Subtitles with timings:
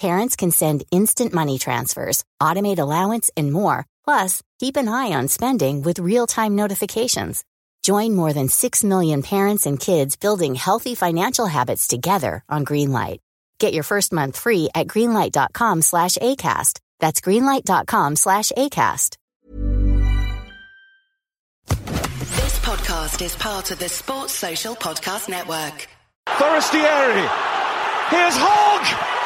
[0.00, 3.84] Parents can send instant money transfers, automate allowance, and more.
[4.04, 7.44] Plus, keep an eye on spending with real-time notifications.
[7.82, 13.18] Join more than 6 million parents and kids building healthy financial habits together on Greenlight.
[13.58, 16.80] Get your first month free at greenlight.com slash ACAST.
[16.98, 19.16] That's greenlight.com slash ACAST.
[21.68, 25.86] This podcast is part of the Sports Social Podcast Network.
[26.26, 27.28] Forestieri.
[28.08, 29.19] Here's Hogg.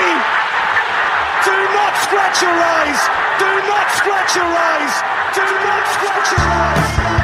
[0.00, 3.00] Do not scratch your eyes.
[3.38, 5.02] Do not scratch your eyes.
[5.34, 7.20] Do not scratch your eyes.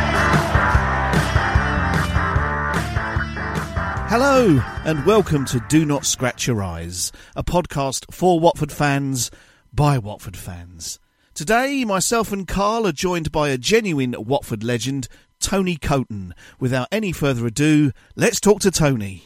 [4.09, 9.31] Hello, and welcome to Do Not Scratch Your Eyes, a podcast for Watford fans
[9.73, 11.01] by Watford fans.
[11.35, 15.09] Today, myself and Carl are joined by a genuine Watford legend,
[15.41, 16.35] Tony Coton.
[16.61, 19.25] Without any further ado, let's talk to Tony.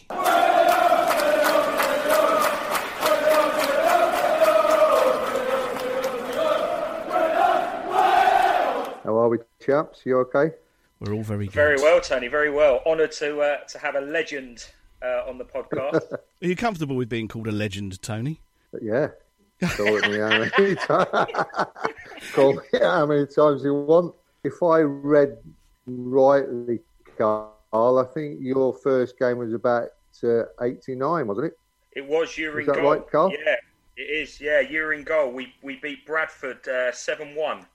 [9.31, 10.01] We, chaps?
[10.05, 10.55] You okay?
[11.01, 11.55] We're all very good.
[11.55, 12.29] Very well, Tony.
[12.29, 12.83] Very well.
[12.87, 14.67] Honoured to uh, to have a legend
[15.03, 16.13] uh, on the podcast.
[16.13, 18.41] Are you comfortable with being called a legend, Tony?
[18.81, 19.09] Yeah.
[19.77, 20.29] Call me how
[20.59, 21.09] many times.
[22.35, 24.15] Call me how many times you want.
[24.45, 25.37] If I read
[25.87, 26.81] rightly,
[27.19, 29.89] Carl, I think your first game was about
[30.25, 31.59] uh, 89, wasn't it?
[31.93, 32.93] it was you in Is that goal.
[32.93, 33.33] right, Carl?
[33.33, 33.57] Yeah,
[33.97, 34.41] it is.
[34.41, 35.31] Yeah, you're in goal.
[35.33, 37.67] We we beat Bradford uh, seven one.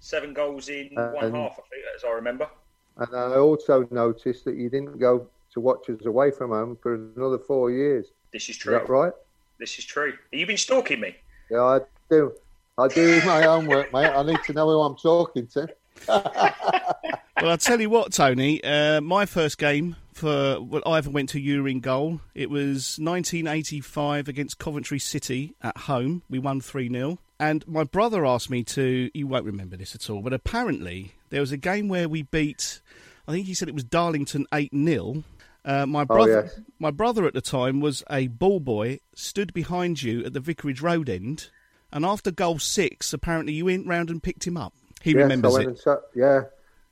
[0.00, 2.48] Seven goals in Uh, one and- half, I think, as I remember.
[2.96, 6.94] And I also noticed that you didn't go to watch us away from home for
[6.94, 8.06] another four years.
[8.32, 8.72] This is Is true.
[8.74, 9.12] that right?
[9.58, 10.12] This is true.
[10.12, 11.16] Have you been stalking me?
[11.50, 11.80] Yeah, I
[12.10, 12.32] do.
[12.78, 14.06] I do my homework, mate.
[14.06, 15.68] I need to know who I'm talking to.
[17.40, 18.62] Well, I'll tell you what, Tony.
[18.62, 22.20] Uh, my first game for well, I ever went to in goal.
[22.34, 26.22] It was 1985 against Coventry City at home.
[26.28, 27.18] We won 3 0.
[27.38, 29.10] And my brother asked me to.
[29.14, 32.80] You won't remember this at all, but apparently there was a game where we beat.
[33.26, 35.24] I think he said it was Darlington 8 0.
[35.64, 36.60] Uh, my brother, yes.
[36.78, 40.80] my brother at the time was a ball boy, stood behind you at the Vicarage
[40.80, 41.50] Road end,
[41.92, 44.72] and after goal six, apparently you went round and picked him up.
[45.02, 45.78] He Yes, remembers it.
[45.78, 46.42] Sat, yeah,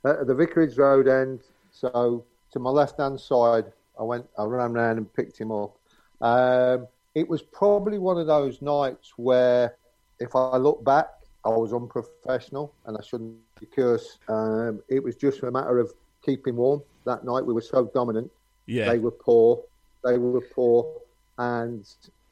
[0.05, 1.41] at the Vicarage Road end.
[1.71, 3.65] So to my left hand side,
[3.99, 4.25] I went.
[4.37, 5.77] I ran round and picked him up.
[6.21, 9.75] Um, it was probably one of those nights where,
[10.19, 11.07] if I look back,
[11.45, 15.93] I was unprofessional and I shouldn't because um, it was just a matter of
[16.23, 16.81] keeping warm.
[17.05, 18.31] That night we were so dominant.
[18.65, 18.89] Yeah.
[18.89, 19.63] They were poor.
[20.03, 21.01] They were poor,
[21.37, 21.85] and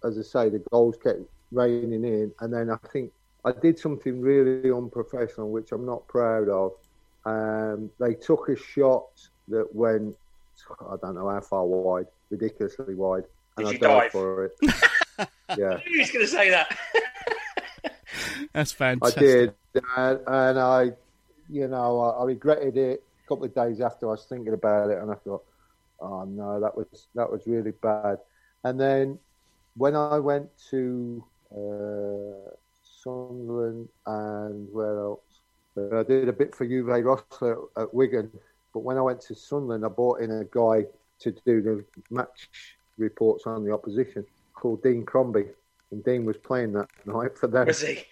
[0.03, 1.19] as I say, the goals kept
[1.51, 2.31] raining in.
[2.39, 3.11] And then I think
[3.43, 6.73] I did something really unprofessional, which I'm not proud of.
[7.25, 9.09] Um, they took a shot
[9.49, 10.15] that went,
[10.81, 13.23] I don't know how far wide, ridiculously wide,
[13.57, 14.11] and Did I you dive dive?
[14.11, 14.55] for it.
[15.57, 16.77] yeah, Who's going to say that?
[18.53, 19.17] That's fantastic.
[19.17, 19.53] I did,
[19.95, 20.91] and, and I,
[21.49, 23.03] you know, I, I regretted it.
[23.23, 25.43] A couple of days after, I was thinking about it, and I thought,
[25.99, 28.19] oh no, that was that was really bad.
[28.63, 29.19] And then
[29.75, 32.51] when I went to uh,
[33.03, 35.21] Sunderland and where else,
[35.77, 38.31] uh, I did a bit for Uwe Rosler at Wigan.
[38.73, 40.85] But when I went to Sunderland, I brought in a guy
[41.19, 42.49] to do the match
[42.97, 45.45] reports on the opposition called Dean Crombie,
[45.91, 47.67] and Dean was playing that night for them.
[47.67, 48.03] Was he?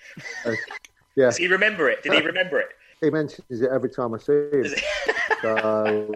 [1.15, 2.03] Yeah, Does he remember it?
[2.03, 2.67] Did he remember it?
[3.01, 4.65] he mentions it every time I see him.
[5.41, 6.15] So,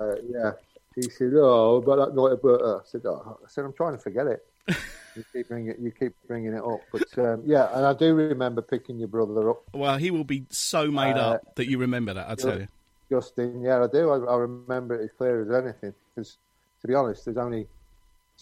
[0.00, 0.52] uh, yeah,
[0.94, 3.38] he said, "Oh, about that night at Burton." I said, oh.
[3.44, 4.46] "I said I'm trying to forget it."
[5.14, 8.14] You keep bringing it, you keep bringing it up, but um, yeah, and I do
[8.14, 11.76] remember picking your brother up, Well, he will be so made Uh, up that you
[11.76, 12.30] remember that.
[12.30, 12.68] I tell you.
[13.12, 13.60] Justin.
[13.62, 14.10] Yeah, I do.
[14.10, 15.92] I, I remember it as clear as anything.
[16.14, 16.38] Because
[16.80, 17.66] to be honest, there's only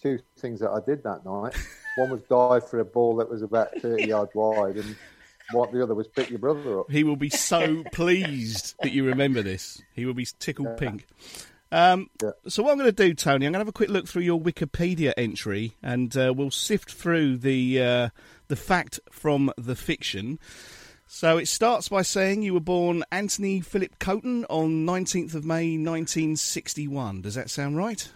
[0.01, 1.55] two things that I did that night.
[1.97, 4.97] One was dive for a ball that was about 30 yards wide, and
[5.51, 6.91] what the other was pick your brother up.
[6.91, 9.83] He will be so pleased that you remember this.
[9.93, 11.07] He will be tickled pink.
[11.73, 12.31] Um, Yeah.
[12.47, 14.23] So what I'm going to do, Tony, I'm going to have a quick look through
[14.23, 18.09] your Wikipedia entry, and uh, we'll sift through the uh,
[18.47, 20.39] the fact from the fiction.
[21.13, 25.77] So it starts by saying you were born Anthony Philip Coton on 19th of May
[25.77, 27.23] 1961.
[27.23, 28.09] Does that sound right?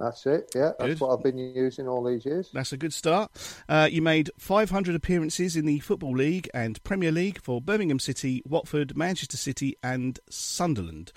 [0.00, 0.50] That's it.
[0.52, 1.00] Yeah, that's Good.
[1.00, 2.50] what I've been using all these years.
[2.52, 3.30] That's a good start.
[3.68, 8.42] Uh, you made 500 appearances in the Football League and Premier League for Birmingham City,
[8.44, 11.12] Watford, Manchester City, and Sunderland.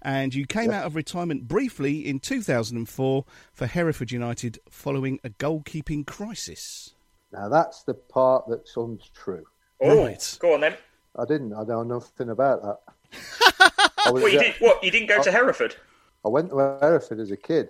[0.00, 6.06] And you came out of retirement briefly in 2004 for Hereford United following a goalkeeping
[6.06, 6.94] crisis.
[7.30, 9.44] Now that's the part that sounds true.
[9.80, 10.36] Oh, Right.
[10.40, 10.76] go on then.
[11.16, 11.52] I didn't.
[11.52, 12.78] I know nothing about that.
[14.12, 14.54] Was, What you did?
[14.58, 15.76] What you didn't go to Hereford?
[16.24, 17.68] I went to Hereford as a kid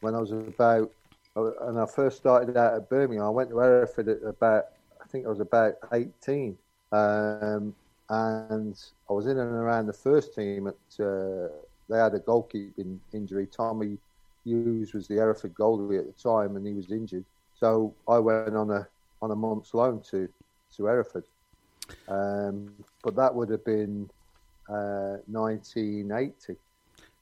[0.00, 0.90] when I was about,
[1.34, 3.26] and I first started out at Birmingham.
[3.26, 4.64] I went to Hereford at about,
[5.02, 6.56] I think I was about 18.
[6.92, 7.74] Um,
[8.08, 8.78] and
[9.10, 10.68] I was in and around the first team.
[10.68, 11.48] At uh,
[11.88, 13.46] They had a goalkeeping injury.
[13.46, 13.98] Tommy
[14.44, 17.24] Hughes was the Hereford goalie at the time, and he was injured.
[17.58, 18.86] So I went on a
[19.22, 20.28] on a month's loan to
[20.76, 21.24] to Hereford.
[22.08, 22.72] Um,
[23.02, 24.10] but that would have been
[24.68, 26.56] uh, 1980.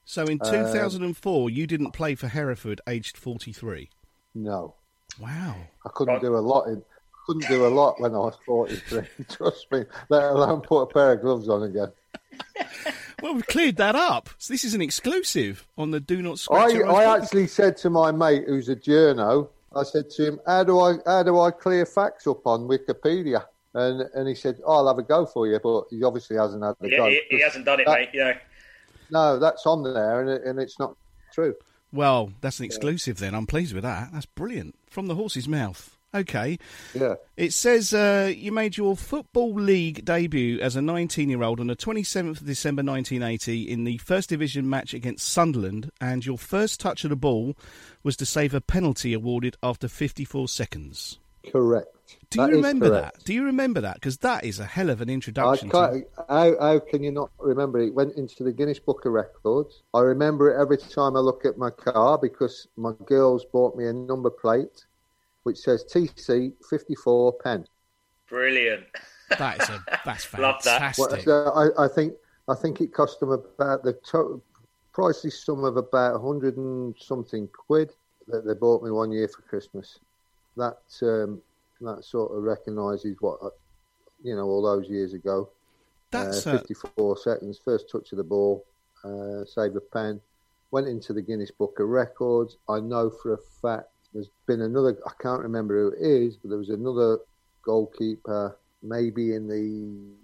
[0.05, 3.89] So in Um, 2004, you didn't play for Hereford, aged 43.
[4.35, 4.75] No,
[5.19, 5.55] Wow.
[5.85, 6.83] I couldn't do a lot in.
[7.25, 9.01] Couldn't do a lot when I was 43.
[9.29, 9.83] Trust me.
[10.09, 11.91] Let alone put a pair of gloves on again.
[13.23, 14.29] Well, we've cleared that up.
[14.37, 17.89] So this is an exclusive on the Do Not Scratch I, I actually said to
[17.89, 21.51] my mate, who's a journo, I said to him, "How do I how do I
[21.51, 25.47] clear facts up on Wikipedia?" And and he said, oh, "I'll have a go for
[25.47, 27.09] you," but he obviously hasn't had a He, go.
[27.09, 28.09] he, he hasn't done it, That- mate.
[28.13, 28.33] You know.
[29.11, 30.95] No, that's on there, and it, and it's not
[31.33, 31.55] true.
[31.93, 33.35] Well, that's an exclusive then.
[33.35, 34.09] I'm pleased with that.
[34.11, 34.75] That's brilliant.
[34.89, 35.94] From the horse's mouth.
[36.15, 36.57] Okay.
[36.93, 37.15] Yeah.
[37.35, 41.67] It says uh, you made your Football League debut as a 19 year old on
[41.67, 46.79] the 27th of December 1980 in the First Division match against Sunderland, and your first
[46.79, 47.57] touch of the ball
[48.01, 51.19] was to save a penalty awarded after 54 seconds.
[51.51, 51.89] Correct.
[52.29, 53.15] Do you is remember that?
[53.23, 53.95] Do you remember that?
[53.95, 55.69] Because that is a hell of an introduction.
[55.69, 57.93] to- how, how can you not remember it?
[57.93, 59.83] Went into the Guinness Book of Records.
[59.93, 63.87] I remember it every time I look at my car because my girls bought me
[63.87, 64.85] a number plate
[65.45, 67.65] which says TC 54 pen.
[68.27, 68.85] Brilliant.
[69.39, 70.95] That is a, that's Love that.
[70.95, 71.25] fantastic.
[71.25, 72.13] Well, so I, I think
[72.47, 74.39] I think it cost them about the to-
[74.93, 77.91] pricey sum of about a hundred and something quid
[78.27, 79.97] that they bought me one year for Christmas.
[80.57, 81.41] That um,
[81.81, 83.39] that sort of recognises what
[84.23, 85.49] you know all those years ago.
[86.11, 88.63] That's uh, uh, 54 seconds, first touch of the ball,
[89.03, 90.21] uh, saved a pen,
[90.69, 92.57] went into the Guinness Book of Records.
[92.69, 96.49] I know for a fact there's been another, I can't remember who it is, but
[96.49, 97.19] there was another
[97.61, 100.15] goalkeeper, maybe in the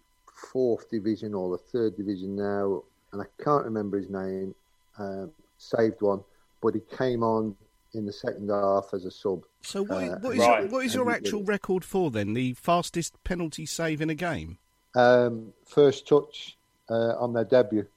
[0.51, 4.55] fourth division or the third division now, and I can't remember his name,
[4.97, 5.25] uh,
[5.57, 6.21] saved one,
[6.61, 7.53] but he came on
[7.93, 9.43] in the second half as a sub.
[9.63, 10.61] So what, Uh, what is Right.
[10.61, 12.33] your, what is your actual record for then?
[12.33, 14.57] The fastest penalty save in a game?
[14.95, 16.57] Um, first touch
[16.89, 17.87] uh, on their debut,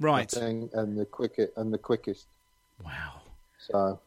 [0.00, 0.36] Right.
[0.36, 2.26] I think, and the quickest and the quickest.
[2.84, 3.22] Wow.
[3.58, 4.00] So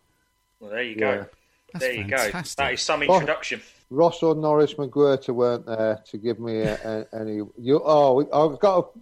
[0.60, 1.16] Well, there you Yeah.
[1.18, 1.26] go.
[1.74, 2.58] That's there you fantastic.
[2.58, 2.64] go.
[2.64, 3.14] That is some Oh.
[3.14, 3.62] introduction.
[3.92, 6.76] Ross or Norris McWhirter weren't there to give me a,
[7.12, 7.36] a, any.
[7.58, 8.20] You oh,
[8.54, 9.00] I've got to,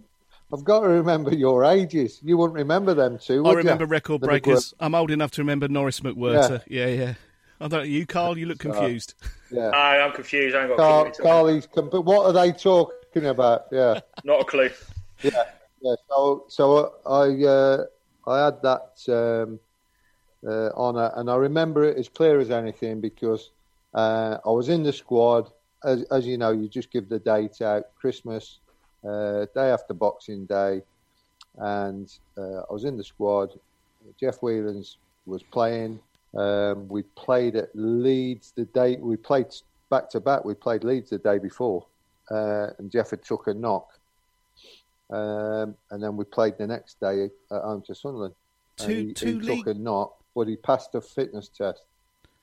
[0.52, 2.20] I've got to remember your ages.
[2.22, 3.44] You wouldn't remember them two.
[3.46, 3.88] I remember you?
[3.90, 4.72] record The breakers.
[4.80, 6.62] I'm old enough to remember Norris McWhirter.
[6.66, 7.14] Yeah, yeah.
[7.60, 7.88] I don't.
[7.88, 9.14] You, Carl, you look confused.
[9.50, 9.70] Yeah.
[9.70, 10.54] No, I'm confused.
[10.54, 11.66] I ain't got a clue Carl, what you're talking Carly's.
[11.66, 13.64] comp- What are they talking about?
[13.72, 14.00] Yeah.
[14.24, 14.68] Not a clue.
[15.22, 15.30] yeah,
[15.80, 15.94] yeah.
[16.10, 17.84] So, so I, uh,
[18.30, 19.58] I had that um,
[20.48, 23.50] uh, honour, and I remember it as clear as anything because
[23.94, 25.50] uh, I was in the squad.
[25.84, 28.58] As, as you know, you just give the date out, Christmas,
[29.04, 30.82] uh, day after Boxing Day,
[31.58, 33.58] and uh, I was in the squad.
[34.18, 36.00] Jeff Wealands was playing.
[36.36, 39.46] Um, we played at Leeds the day we played
[39.90, 40.44] back to back.
[40.44, 41.86] We played Leeds the day before,
[42.30, 43.88] uh, and Jeff had took a knock.
[45.10, 48.34] Um, and then we played the next day at home to Sunderland.
[48.80, 51.82] And Two- he, two he league- took a knock, but he passed a fitness test.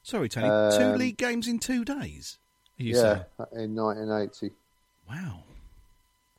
[0.03, 0.49] Sorry, Tony.
[0.77, 2.37] two Um, league games in two days.
[2.77, 3.21] You yeah, saying?
[3.53, 4.51] in 1980.
[5.09, 5.43] Wow.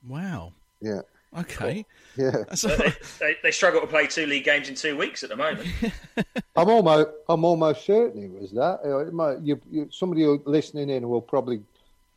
[0.06, 0.52] Wow.
[0.82, 1.00] Yeah,
[1.34, 1.86] Okay.
[2.16, 2.44] yeah.
[2.54, 5.36] So, they, they, they struggle to play two league games in two weeks at the
[5.36, 5.66] moment.
[6.56, 8.80] I'm almost, I'm almost certain it was that.
[8.84, 11.62] It might, you, you, somebody who- listening in will probably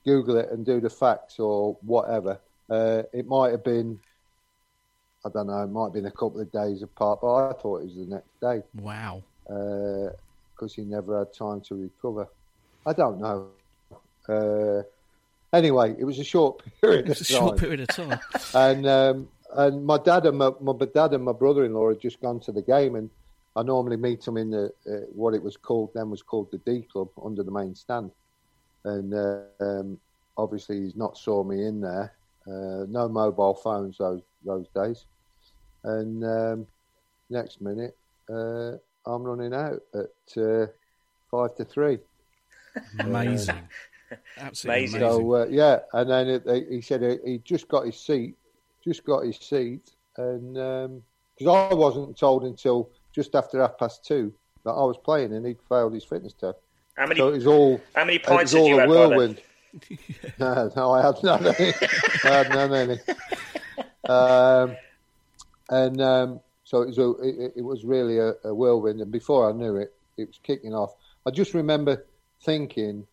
[0.04, 2.42] Google it and do the facts or whatever.
[2.70, 3.98] Uh, it might have been,
[5.26, 7.82] I don't know, it might have been a couple of days apart, but I thought
[7.82, 9.24] it was the next day wow.
[9.50, 12.28] Because he never had time to recover.
[12.86, 13.48] I don't know.
[14.28, 14.84] Uh,
[15.52, 17.06] Anyway, it was a short period.
[17.06, 18.20] It was a short period of time.
[18.54, 22.40] and um, and my dad and my, my dad and my brother-in-law had just gone
[22.42, 23.10] to the game, and
[23.56, 26.60] I normally meet them in the uh, what it was called then was called the
[26.60, 28.12] D Club under the main stand,
[28.84, 30.00] and uh, um,
[30.38, 32.14] obviously he's not saw me in there.
[32.48, 35.06] Uh, no mobile phones those those days,
[35.84, 36.68] and um,
[37.32, 37.98] next minute
[38.30, 38.74] uh,
[39.10, 40.68] I'm running out at uh,
[41.32, 42.00] five to three.
[43.00, 43.56] Amazing.
[44.38, 45.02] Absolutely Amazing.
[45.02, 45.22] amazing.
[45.22, 48.36] So uh, yeah, and then it, they, he said he, he just got his seat,
[48.84, 50.54] just got his seat, and
[51.38, 54.34] because I wasn't told until just after half past two
[54.66, 56.58] that I was playing, and he'd failed his fitness test.
[56.96, 57.20] How many?
[57.20, 58.96] So it was all How many it pints was had all you a had by
[58.96, 59.42] whirlwind.
[60.40, 61.46] no, no, I had none.
[61.46, 61.56] Of.
[61.60, 63.02] I had none of it.
[64.10, 64.76] Um,
[65.70, 66.40] and um,
[66.70, 69.02] so it was, a, it, it was really a, a whirlwind.
[69.02, 70.94] And before I knew it, it was kicking off.
[71.26, 72.06] I just remember
[72.44, 73.08] thinking,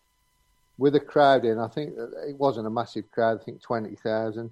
[0.77, 3.41] with a crowd in, I think it wasn't a massive crowd.
[3.41, 4.51] I think twenty thousand.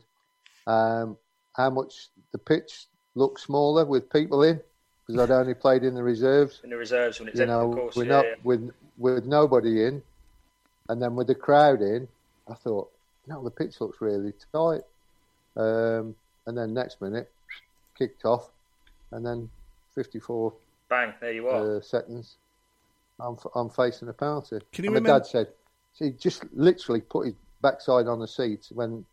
[0.65, 1.17] Um,
[1.53, 4.59] how much the pitch looked smaller with people in
[5.05, 7.75] because I'd only played in the reserves in the reserves when it's you know, of
[7.77, 7.95] course.
[7.95, 8.33] with, yeah, no, yeah.
[8.43, 10.01] with with nobody in,
[10.89, 12.07] and then with the crowd in,
[12.49, 12.89] I thought,
[13.27, 14.81] no, the pitch looks really tight.
[15.55, 16.15] Um,
[16.47, 17.31] and then next minute,
[17.95, 18.49] kicked off,
[19.11, 19.49] and then
[19.93, 20.53] 54
[20.89, 21.13] Bang!
[21.19, 21.77] There you are.
[21.77, 22.37] uh, seconds,
[23.19, 24.59] I'm I'm facing a penalty.
[24.71, 25.47] Can you and my dad said,
[25.97, 29.05] he just literally put his backside on the seat when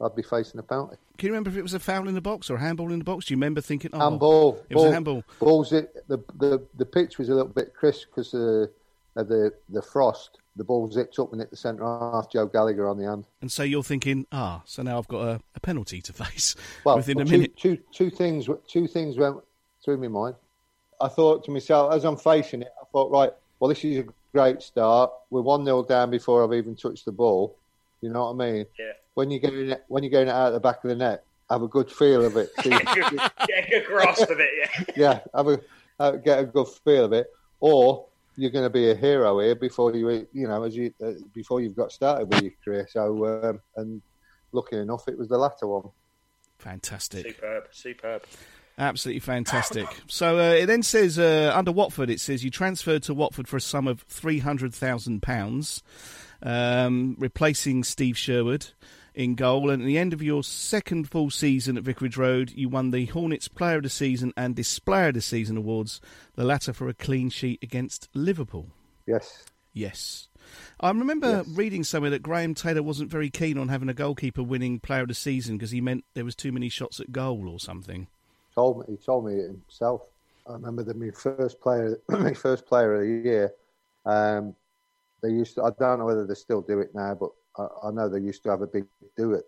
[0.00, 0.96] I'd be facing a penalty.
[1.16, 2.98] Can you remember if it was a foul in the box or a handball in
[2.98, 3.26] the box?
[3.26, 4.64] Do you remember thinking, oh, handball.
[4.68, 5.24] It was a handball.
[5.40, 5.72] Balls.
[5.72, 8.66] It, the the the pitch was a little bit crisp because uh,
[9.16, 10.38] of the the frost.
[10.58, 12.30] The ball zipped up and hit the centre half.
[12.30, 13.26] Joe Gallagher on the hand.
[13.40, 16.96] And so you're thinking, ah, so now I've got a, a penalty to face Well,
[16.96, 17.56] within a two, minute.
[17.56, 19.36] two two things two things went
[19.84, 20.34] through my mind.
[21.00, 24.04] I thought to myself as I'm facing it, I thought, right, well, this is a
[24.32, 25.10] great start.
[25.30, 27.56] We're one 0 down before I've even touched the ball.
[28.00, 28.66] You know what I mean?
[28.78, 28.92] Yeah.
[29.14, 31.24] When you get it, when you're getting it out of the back of the net,
[31.50, 32.50] have a good feel of it.
[32.62, 34.48] See, Get a good, get a good grasp of it.
[34.58, 34.84] Yeah.
[34.96, 35.60] yeah, have a
[36.00, 37.26] uh, get a good feel of it,
[37.60, 38.06] or
[38.38, 41.60] you're going to be a hero here before you, you know, as you uh, before
[41.60, 42.86] you've got started with your career.
[42.88, 44.00] So, um, and
[44.52, 45.90] lucky enough, it was the latter one.
[46.58, 47.26] Fantastic.
[47.26, 47.64] Superb.
[47.72, 48.22] Superb.
[48.78, 49.88] Absolutely fantastic.
[50.06, 53.56] So uh, it then says uh, under Watford, it says you transferred to Watford for
[53.56, 55.82] a sum of three hundred thousand pounds,
[56.40, 58.68] um, replacing Steve Sherwood
[59.18, 59.68] in goal.
[59.68, 63.06] And at the end of your second full season at Vicarage Road, you won the
[63.06, 66.00] Hornets Player of the Season and Displayer of the Season awards.
[66.36, 68.70] The latter for a clean sheet against Liverpool.
[69.06, 69.44] Yes.
[69.74, 70.28] Yes.
[70.80, 74.78] I remember reading somewhere that Graham Taylor wasn't very keen on having a goalkeeper winning
[74.78, 77.58] Player of the Season because he meant there was too many shots at goal or
[77.58, 78.06] something.
[78.54, 80.02] Told me, he told me it himself.
[80.48, 83.52] I remember that my first player, my first player of the year.
[84.06, 84.54] Um,
[85.22, 85.64] they used to.
[85.64, 88.42] I don't know whether they still do it now, but I, I know they used
[88.44, 88.84] to have a big
[89.16, 89.42] do at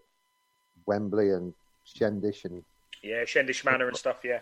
[0.86, 1.54] Wembley and
[1.86, 2.62] Shendish and
[3.02, 4.18] Yeah, Shendish Manor and stuff.
[4.24, 4.40] Yeah.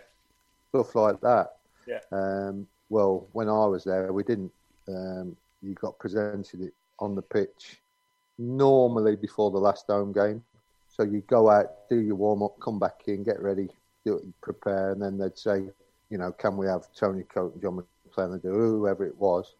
[0.69, 1.55] stuff like that.
[1.87, 1.99] Yeah.
[2.11, 4.51] Um, well, when I was there, we didn't.
[4.87, 7.79] Um, you got presented it on the pitch
[8.37, 10.43] normally before the last home game.
[10.87, 13.69] So you go out, do your warm up, come back in, get ready,
[14.05, 15.63] do it, prepare, and then they'd say,
[16.09, 19.55] you know, can we have Tony Coate and John McClelland, or whoever it was,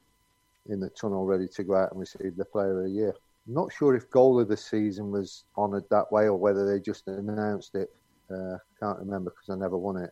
[0.69, 3.13] in the tunnel ready to go out and receive the Player of the Year.
[3.51, 7.07] Not sure if goal of the season was honoured that way or whether they just
[7.07, 7.91] announced it.
[8.29, 10.11] Uh, can't remember because I never won it.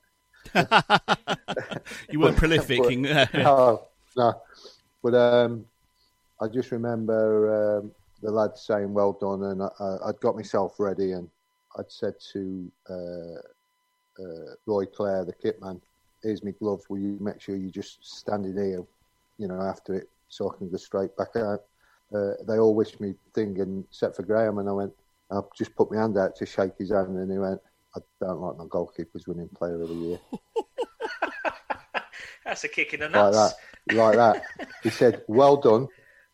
[2.09, 2.81] You weren't prolific.
[2.81, 3.01] But- in,
[3.33, 4.41] no, no.
[5.03, 5.65] But um,
[6.41, 7.91] I just remember um,
[8.21, 11.29] the lads saying "well done," and I, I'd got myself ready, and
[11.77, 15.79] I'd said to uh, uh, Roy Clare, the kit man,
[16.23, 16.89] "Here's my gloves.
[16.89, 18.83] Will you make sure you just stand in here,
[19.37, 21.63] you know, after it, so I can go straight back out."
[22.13, 24.93] Uh, they all wished me thing, and except for Graham, and I went.
[25.29, 27.59] I just put my hand out to shake his hand, and he went,
[27.95, 30.19] "I don't like my goalkeepers winning Player of the Year."
[32.45, 33.35] That's a kick in the nuts.
[33.35, 34.15] like that, like
[34.57, 34.71] that.
[34.83, 35.87] He said, "Well done."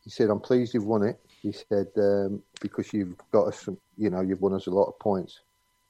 [0.03, 3.79] He said, "I'm pleased you've won it." He said, um, "Because you've got us, some,
[3.97, 5.39] you know, you've won us a lot of points."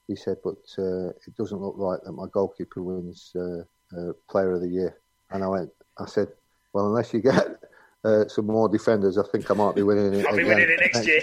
[0.07, 3.63] He said, "But uh, it doesn't look right that my goalkeeper wins uh,
[3.97, 4.97] uh, Player of the Year."
[5.31, 6.29] And I went, I said,
[6.71, 7.52] "Well, unless you get."
[8.03, 9.17] Uh, some more defenders.
[9.17, 10.25] I think I might be winning it.
[10.25, 11.21] I'll be winning it next year.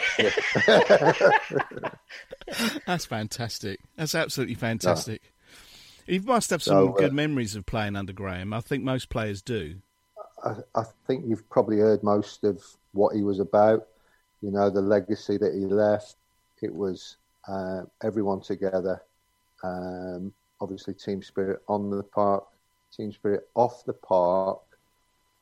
[2.86, 3.80] That's fantastic.
[3.96, 5.20] That's absolutely fantastic.
[6.06, 8.54] You must have some So, uh, good memories of playing under Graham.
[8.54, 9.76] I think most players do.
[10.42, 13.86] I, I think you've probably heard most of what he was about.
[14.40, 16.16] You know, the legacy that he left.
[16.62, 19.02] It was uh, everyone together.
[19.62, 22.44] Um, obviously, team spirit on the park,
[22.96, 24.60] team spirit off the park,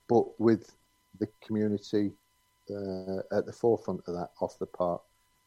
[0.08, 0.72] but with
[1.18, 2.12] the community
[2.70, 5.00] uh, at the forefront of that off the park.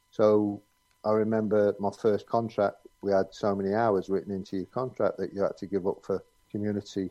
[0.10, 0.62] So
[1.06, 2.78] I remember my first contract.
[3.02, 5.98] We had so many hours written into your contract that you had to give up
[6.04, 7.10] for community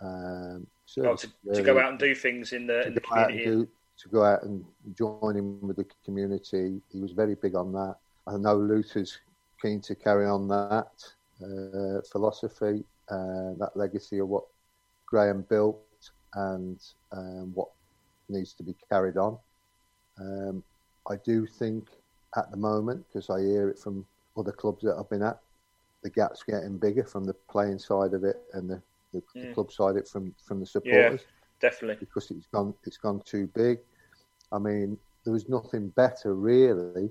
[0.00, 0.66] um,
[0.98, 3.30] Oh, to, to go out and do things in the, in the to go out
[3.30, 3.64] and community.
[3.66, 4.64] do- to go out and
[4.96, 6.80] join in with the community.
[6.90, 7.96] He was very big on that.
[8.26, 9.18] I know Luther's
[9.60, 10.90] keen to carry on that
[11.42, 14.44] uh, philosophy, uh, that legacy of what
[15.06, 15.84] Graham built
[16.34, 16.80] and
[17.12, 17.68] um, what
[18.30, 19.38] needs to be carried on.
[20.20, 20.62] Um,
[21.10, 21.88] I do think
[22.36, 24.06] at the moment, because I hear it from
[24.36, 25.38] other clubs that I've been at,
[26.02, 28.82] the gap's getting bigger from the playing side of it and the,
[29.12, 29.54] the, the Mm.
[29.54, 31.22] club side of it from, from the supporters.
[31.22, 31.96] Yeah, definitely.
[31.96, 33.78] because it's gone it's gone too big.
[34.52, 37.10] I mean, there was nothing better really,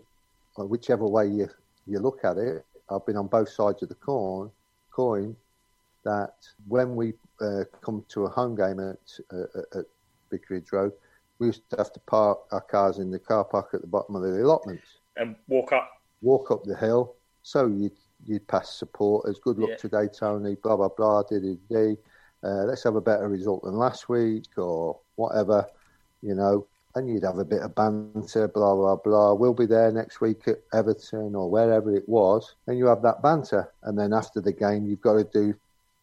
[0.57, 1.47] whichever way you
[1.85, 2.65] you look at it.
[2.89, 4.49] I've been on both sides of the coin.
[4.91, 5.35] Coin
[6.03, 6.33] that
[6.67, 8.97] when we uh, come to a home game at
[9.33, 9.85] uh, at
[10.31, 10.93] Vicarage Road,
[11.39, 14.15] we used to have to park our cars in the car park at the bottom
[14.15, 15.89] of the allotments, And walk up.
[16.21, 17.15] walk up the hill.
[17.41, 19.39] So you'd you'd pass supporters.
[19.39, 19.75] Good luck Yeah.
[19.77, 20.55] today, Tony.
[20.55, 21.23] Blah blah blah.
[21.23, 21.99] Did it?
[22.43, 25.65] Uh, let's have a better result than last week, or whatever,
[26.21, 26.65] you know.
[26.95, 29.33] And you'd have a bit of banter, blah blah blah.
[29.33, 33.21] We'll be there next week at Everton or wherever it was, and you have that
[33.21, 33.71] banter.
[33.83, 35.53] And then after the game, you've got to do.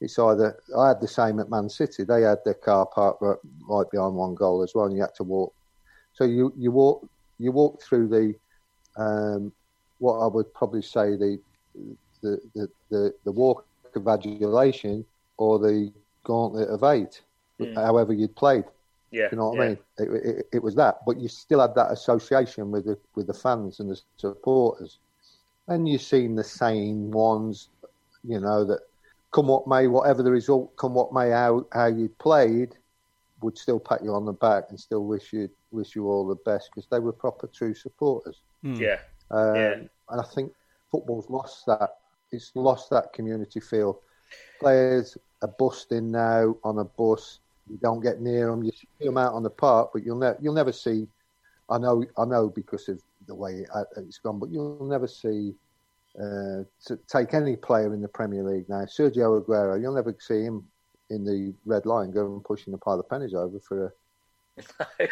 [0.01, 2.05] It's either I had the same at Man City.
[2.05, 3.39] They had their car park right,
[3.69, 5.55] right behind one goal as well, and you had to walk.
[6.13, 7.07] So you you walk
[7.39, 8.35] you walk through the
[9.03, 9.53] um,
[9.99, 11.41] what I would probably say the
[12.23, 15.05] the the, the, the walk of adulation
[15.39, 15.93] or the
[16.25, 17.23] gauntlet of eight,
[17.59, 17.75] Mm.
[17.75, 18.65] however you'd played.
[19.13, 19.29] Yeah.
[19.33, 19.63] You know what yeah.
[19.63, 19.79] I mean?
[19.99, 23.33] It, it, it was that, but you still had that association with the with the
[23.33, 24.99] fans and the supporters,
[25.69, 27.71] and you've seen the same ones,
[28.25, 28.81] you know that
[29.37, 32.75] come what may, whatever the result, come what may, how how you played,
[33.43, 36.43] would still pat you on the back and still wish you wish you all the
[36.51, 38.41] best because they were proper true supporters.
[38.63, 38.99] Yeah.
[39.31, 39.75] Um, Yeah.
[40.09, 40.53] And I think
[40.91, 41.91] football's lost that.
[42.33, 44.01] It's lost that community feel.
[44.59, 47.41] Players are busting now on a bus.
[47.69, 48.63] You don't get near them.
[48.63, 51.09] You see them out on the park, but you'll never you'll never see.
[51.69, 55.55] I know I know because of the way it, it's gone, but you'll never see.
[56.21, 60.43] Uh, to take any player in the Premier League now, Sergio Aguero, you'll never see
[60.43, 60.65] him
[61.11, 63.91] in the red line going and pushing a pile of pennies over for a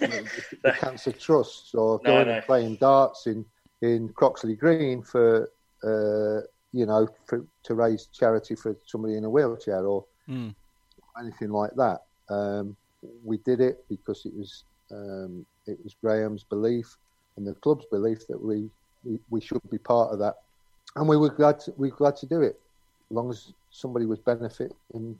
[0.00, 2.34] the cancer trusts or No, going no.
[2.34, 3.44] and playing darts in
[3.80, 5.50] in Croxley Green for
[5.84, 10.54] uh, you know for, to raise charity for somebody in a wheelchair or Mm.
[11.18, 11.98] anything like that.
[12.30, 12.76] Um,
[13.24, 16.96] we did it because it was um, it was Graham's belief
[17.36, 18.70] and the club's belief that we,
[19.30, 20.36] we, should be part of that,
[20.96, 22.58] and we were glad to, we were glad to do it,
[23.10, 25.18] as long as somebody was benefiting,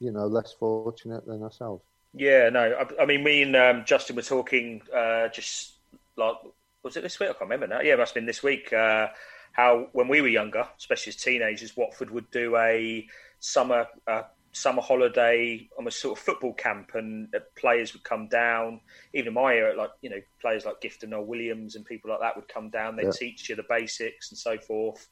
[0.00, 1.82] you know, less fortunate than ourselves.
[2.14, 2.86] Yeah, no.
[2.98, 5.72] I, I mean, me and um, Justin were talking uh, just
[6.16, 6.36] like
[6.82, 7.28] was it this week?
[7.28, 7.80] I can't remember now.
[7.80, 8.72] Yeah, it must have been this week.
[8.72, 9.08] Uh,
[9.52, 13.06] how when we were younger, especially as teenagers, Watford would do a
[13.40, 18.80] summer uh, summer holiday, almost sort of football camp, and uh, players would come down.
[19.14, 22.36] Even in my era, like you know, players like Gifton Noel-Williams and people like that
[22.36, 22.96] would come down.
[22.96, 23.12] They'd Yeah.
[23.12, 25.08] teach you the basics and so forth.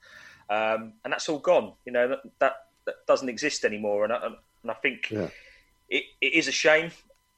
[0.51, 1.74] Um, and that's all gone.
[1.85, 2.53] You know that that,
[2.87, 4.05] that doesn't exist anymore.
[4.05, 4.27] And I,
[4.62, 5.29] and I think Yeah.
[5.88, 6.90] it, it is a shame,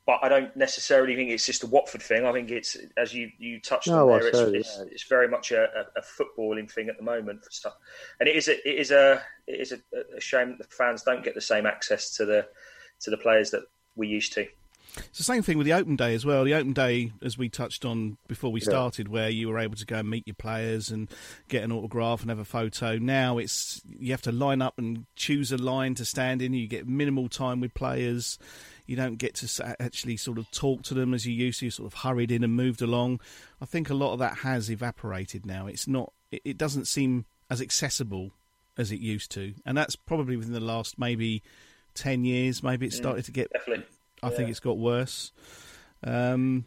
[0.06, 2.24] but I don't necessarily think it's just a Watford thing.
[2.24, 4.84] I think it's, as you, you touched No, on there, it's, it's, yeah.
[4.90, 7.74] it's very much a, a, a footballing thing at the moment for stuff.
[8.18, 9.80] And it is a, it is a, it is a,
[10.16, 12.48] a shame that the fans don't get the same access to the
[13.00, 13.62] to the players that
[13.96, 14.46] we used to.
[14.96, 16.44] It's the same thing with the open day as well.
[16.44, 18.66] The open day, as we touched on before we Yeah.
[18.66, 21.08] started, where you were able to go and meet your players and
[21.48, 22.98] get an autograph and have a photo.
[22.98, 26.52] Now it's you have to line up and choose a line to stand in.
[26.54, 28.38] You get minimal time with players.
[28.86, 31.66] You don't get to actually sort of talk to them as you used to.
[31.66, 33.20] You sort of hurried in and moved along.
[33.60, 35.66] I think a lot of that has evaporated now.
[35.68, 36.12] It's not.
[36.32, 38.32] It, doesn't seem as accessible
[38.76, 41.42] as it used to, and that's probably within the last maybe
[41.94, 42.62] ten years.
[42.62, 43.84] Maybe it started to get Definitely.
[44.22, 45.32] I think it's got worse.
[46.02, 46.66] Um,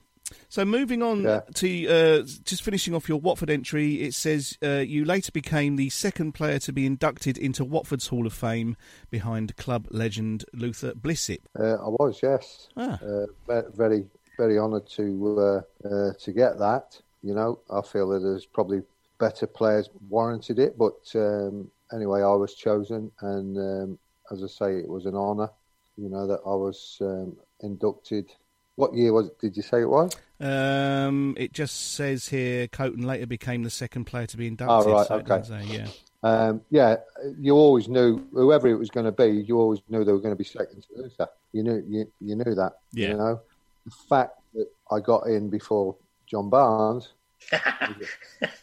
[0.49, 1.41] so moving on Yeah.
[1.55, 5.89] to uh, just finishing off your Watford entry, it says uh, you later became the
[5.89, 8.75] second player to be inducted into Watford's Hall of Fame
[9.11, 11.41] behind club legend Luther Blissett.
[11.59, 12.69] Uh, I was, yes.
[12.77, 12.99] Ah.
[13.03, 14.05] Uh, very,
[14.37, 16.99] very honoured to uh, uh, to get that.
[17.21, 18.81] You know, I feel that there's probably
[19.19, 23.99] better players warranted it, but um, anyway, I was chosen, and um,
[24.31, 25.49] as I say, it was an honour.
[25.97, 28.31] You know that I was um, inducted.
[28.75, 29.27] What year was?
[29.27, 29.39] it?
[29.39, 30.15] Did you say it was?
[30.39, 34.91] Um, it just says here Coton later became the second player to be inducted.
[34.91, 35.43] Oh, right, so okay.
[35.43, 35.87] say, yeah.
[36.23, 36.95] Um, yeah,
[37.39, 39.43] you always knew whoever it was going to be.
[39.45, 41.27] You always knew they were going to be second to Luther.
[41.51, 42.73] You knew you, you knew that.
[42.93, 43.09] Yeah.
[43.09, 43.41] You know,
[43.85, 47.09] the fact that I got in before John Barnes
[47.51, 48.07] it,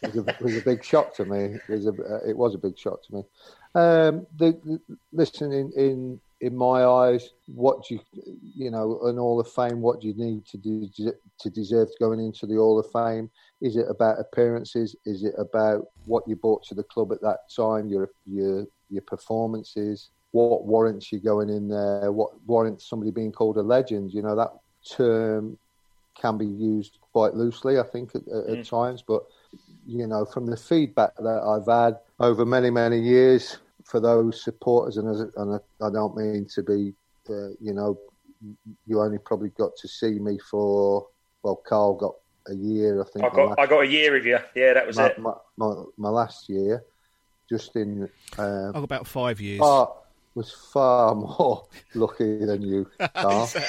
[0.01, 1.59] was a, was a big shock to me.
[1.69, 3.23] It was a, it was a big shock to me.
[3.75, 4.81] Um, the, the,
[5.13, 8.01] listen, in, in in my eyes, what do you
[8.55, 10.89] you know, an Hall of Fame, what do you need to do
[11.39, 13.29] to deserve going into the Hall of Fame?
[13.61, 14.95] Is it about appearances?
[15.05, 17.87] Is it about what you brought to the club at that time?
[17.87, 20.09] Your your your performances?
[20.31, 22.11] What warrants you going in there?
[22.11, 24.11] What warrants somebody being called a legend?
[24.11, 24.53] You know that
[24.89, 25.57] term
[26.19, 28.67] can be used quite loosely, I think, at, at mm.
[28.67, 29.03] times.
[29.07, 29.23] But
[29.85, 34.97] you know, from the feedback that I've had over many many years for those supporters,
[34.97, 36.93] and, as, and I, I, don't mean to be,
[37.29, 37.97] uh, you know,
[38.87, 41.07] you only probably got to see me for
[41.43, 42.15] well, Carl got
[42.47, 43.25] a year, I think.
[43.25, 44.39] I got last, I got a year of you.
[44.55, 45.19] Yeah, that was my, it.
[45.19, 46.83] My, my, my, last year,
[47.49, 48.09] just in.
[48.37, 49.59] Uh, I got about five years.
[49.59, 49.93] Far,
[50.35, 53.49] was far more lucky than you, Carl.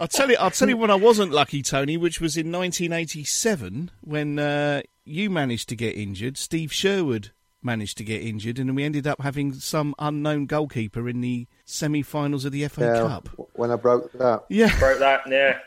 [0.00, 0.36] I'll tell you.
[0.38, 5.30] I'll tell you when I wasn't lucky, Tony, which was in 1987 when uh, you
[5.30, 6.36] managed to get injured.
[6.36, 7.30] Steve Sherwood
[7.64, 12.44] managed to get injured, and we ended up having some unknown goalkeeper in the semi-finals
[12.44, 13.28] of the FA yeah, Cup.
[13.54, 15.58] When I broke that, yeah, broke that, yeah,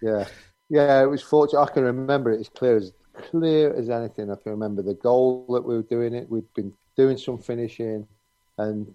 [0.00, 0.26] yeah,
[0.68, 1.02] yeah.
[1.02, 1.60] It was fortunate.
[1.60, 2.92] I can remember it as clear as
[3.30, 4.30] clear as anything.
[4.30, 6.28] I can remember the goal that we were doing it.
[6.30, 8.06] We'd been doing some finishing,
[8.58, 8.92] and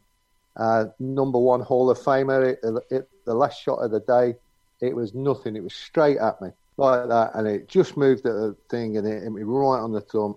[0.55, 2.53] uh, number one Hall of Famer.
[2.53, 4.35] It, it, the last shot of the day,
[4.81, 5.55] it was nothing.
[5.55, 9.07] It was straight at me like that, and it just moved at the thing, and
[9.07, 10.35] it hit me right on the thumb,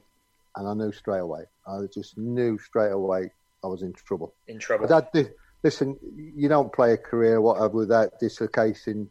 [0.57, 1.45] and I knew straight away.
[1.71, 3.31] I just knew straight away
[3.63, 4.35] I was in trouble.
[4.49, 4.87] In trouble.
[4.87, 9.09] But that, listen, you don't play a career whatever without dislocating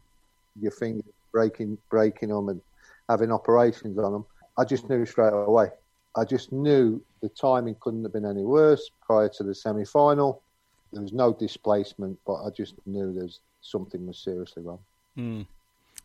[0.60, 2.60] your fingers, breaking breaking them, and
[3.08, 4.24] having operations on them.
[4.58, 5.68] I just knew straight away.
[6.16, 10.42] I just knew the timing couldn't have been any worse prior to the semi final.
[10.92, 14.80] There was no displacement, but I just knew there's something was seriously wrong.
[15.16, 15.46] Mm.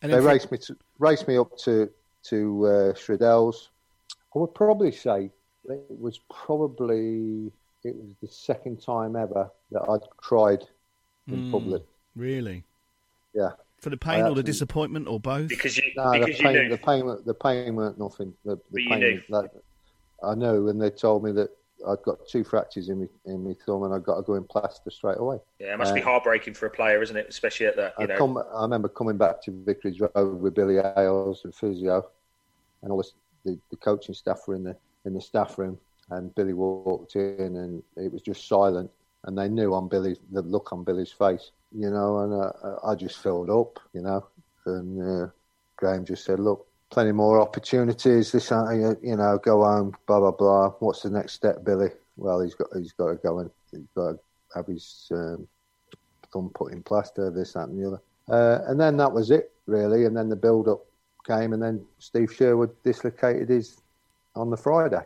[0.01, 1.89] they raced me to, raced me up to
[2.25, 3.69] to uh, Shrodells.
[4.35, 5.31] I would probably say
[5.69, 7.51] it was probably
[7.83, 10.65] it was the second time ever that I'd cried
[11.27, 11.83] in mm, public.
[12.15, 12.63] Really?
[13.33, 13.51] Yeah.
[13.79, 15.49] For the pain or the disappointment or both?
[15.49, 16.69] Because you, no, because the pain, you knew.
[16.69, 18.33] the pain, the pain weren't nothing.
[18.43, 19.51] The, the but pain, that,
[20.23, 21.49] I know, and they told me that
[21.87, 24.45] I'd got two fractures in me in my thumb, and I got to go in
[24.45, 25.37] plaster straight away.
[25.59, 27.27] Yeah, it must uh, be heartbreaking for a player, isn't it?
[27.29, 27.93] Especially at that.
[27.99, 28.17] You I, know.
[28.17, 32.07] Come, I remember coming back to Vicarage Road with Billy Hails and physio,
[32.81, 33.03] and all
[33.43, 34.75] the, the coaching staff were in the
[35.05, 35.77] in the staff room,
[36.09, 38.91] and Billy walked in, and it was just silent,
[39.23, 42.95] and they knew on Billy the look on Billy's face, you know, and uh, I
[42.95, 44.25] just filled up, you know,
[44.65, 45.27] and uh,
[45.77, 48.31] Graham just said, look, plenty more opportunities.
[48.31, 50.69] This, uh, you know, go home, blah blah blah.
[50.79, 51.89] What's the next step, Billy?
[52.17, 54.19] Well, he's got he's got to go and he's got to
[54.55, 55.47] have his um,
[56.31, 58.01] thumb put in plaster, this, that, and the other.
[58.29, 60.05] Uh, and then that was it, really.
[60.05, 60.85] And then the build up
[61.27, 63.81] came, and then Steve Sherwood dislocated his
[64.35, 65.01] on the Friday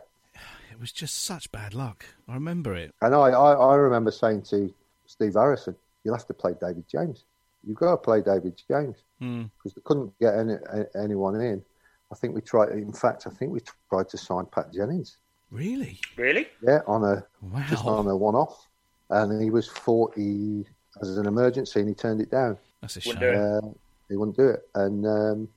[0.70, 2.04] It was just such bad luck.
[2.28, 2.94] I remember it.
[3.02, 4.72] And I, I, I remember saying to
[5.06, 7.24] Steve Harrison, you'll have to play David James.
[7.66, 9.74] You've got to play David James because mm.
[9.74, 10.54] they couldn't get any,
[10.94, 11.62] anyone in.
[12.10, 12.70] I think we tried.
[12.70, 15.18] In fact, I think we tried to sign Pat Jennings.
[15.50, 16.00] Really?
[16.16, 16.48] Really?
[16.62, 17.64] Yeah, on a wow.
[17.68, 18.66] just on a one-off,
[19.10, 20.64] and he was forty
[21.00, 22.56] as an emergency, and he turned it down.
[22.80, 23.16] That's a shame.
[23.16, 23.68] Uh,
[24.08, 25.48] he wouldn't do it, and um,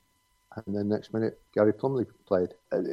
[0.56, 2.88] and then next minute Gary Plumley played, and,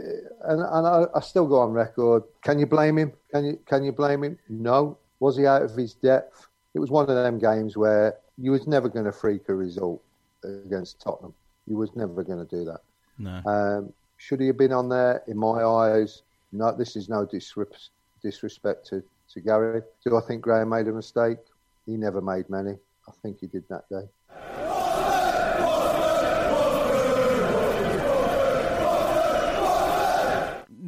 [0.44, 2.23] and I, I, still go on record.
[2.42, 3.12] Can you blame him?
[3.33, 4.38] Can you can you blame him?
[4.49, 4.99] No.
[5.20, 6.49] Was he out of his depth?
[6.75, 10.03] It was one of them games where you was never going to freak a result
[10.44, 11.35] against Tottenham.
[11.66, 12.81] You was never going to do that.
[13.18, 13.42] No.
[13.44, 15.23] Um, should he have been on there?
[15.27, 16.73] In my eyes, no.
[16.73, 19.83] This is no disrespect to, to Gary.
[20.05, 21.38] Do I think Graham made a mistake?
[21.87, 22.77] He never made many.
[23.09, 24.09] I think he did that day.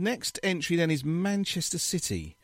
[0.02, 2.36] Next entry then is Manchester City.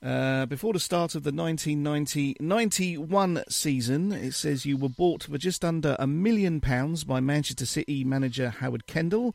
[0.00, 5.64] Uh, before the start of the 1990-91 season, it says you were bought for just
[5.64, 9.34] under a million pounds by Manchester City manager Howard Kendall.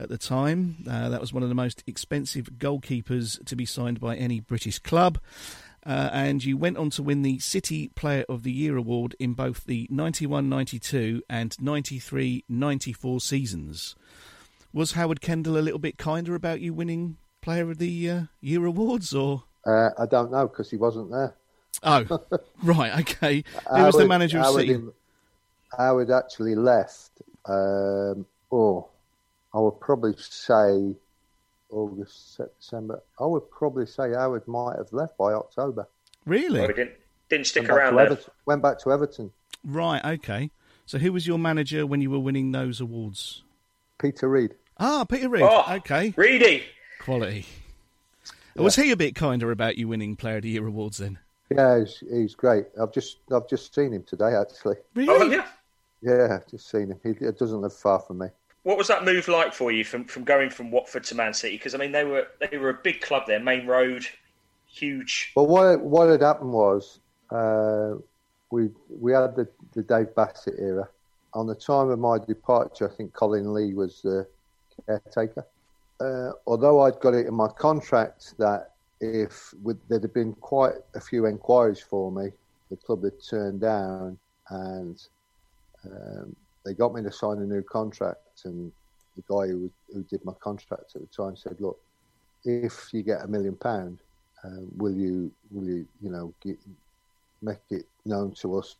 [0.00, 4.00] At the time, uh, that was one of the most expensive goalkeepers to be signed
[4.00, 5.20] by any British club.
[5.86, 9.34] Uh, and you went on to win the City Player of the Year award in
[9.34, 13.94] both the 91-92 and 93-94 seasons.
[14.72, 18.64] Was Howard Kendall a little bit kinder about you winning Player of the uh, Year
[18.66, 21.34] awards, or uh, I don't know because he wasn't there.
[21.82, 22.20] Oh,
[22.62, 23.44] right, okay.
[23.74, 24.82] Who was the manager of Howard, City?
[25.76, 27.10] Howard actually left.
[27.46, 28.88] Um, oh,
[29.54, 30.94] I would probably say
[31.70, 33.02] August, September.
[33.18, 35.88] I would probably say Howard might have left by October.
[36.26, 36.60] Really?
[36.60, 36.92] He didn't,
[37.28, 38.06] didn't stick went around there.
[38.06, 39.32] Everton, went back to Everton.
[39.64, 40.50] Right, okay.
[40.86, 43.42] So who was your manager when you were winning those awards?
[43.98, 44.54] Peter Reid.
[44.80, 45.42] Ah, Peter Reid.
[45.44, 46.14] Oh, okay.
[46.16, 46.64] Reedy.
[47.00, 47.46] Quality.
[48.56, 51.18] Was he a bit kinder about you winning Player of the Year awards then?
[51.50, 52.66] Yeah, he's, he's great.
[52.80, 54.76] I've just I've just seen him today actually.
[54.94, 55.08] Really?
[55.10, 55.46] Oh, yeah.
[56.02, 57.00] Yeah, just seen him.
[57.02, 58.28] He, he doesn't live far from me.
[58.62, 61.56] What was that move like for you from, from going from Watford to Man City?
[61.56, 64.06] Because I mean, they were they were a big club there, Maine Road,
[64.66, 65.32] huge.
[65.34, 67.94] But what what had happened was uh,
[68.50, 70.88] we we had the, the Dave Bassett era.
[71.32, 74.26] On the time of my departure, I think Colin Lee was the
[74.86, 75.46] caretaker.
[76.00, 80.74] Uh, although I'd got it in my contract that if with, there'd have been quite
[80.94, 82.30] a few inquiries for me,
[82.70, 84.18] the club had turned down,
[84.50, 85.02] and
[85.84, 88.42] um, they got me to sign a new contract.
[88.44, 88.72] And
[89.16, 91.78] the guy who who did my contract at the time said, "Look,
[92.44, 93.98] if you get a million pound,
[94.44, 96.58] uh, will you will you you know get,
[97.42, 98.76] make it known to us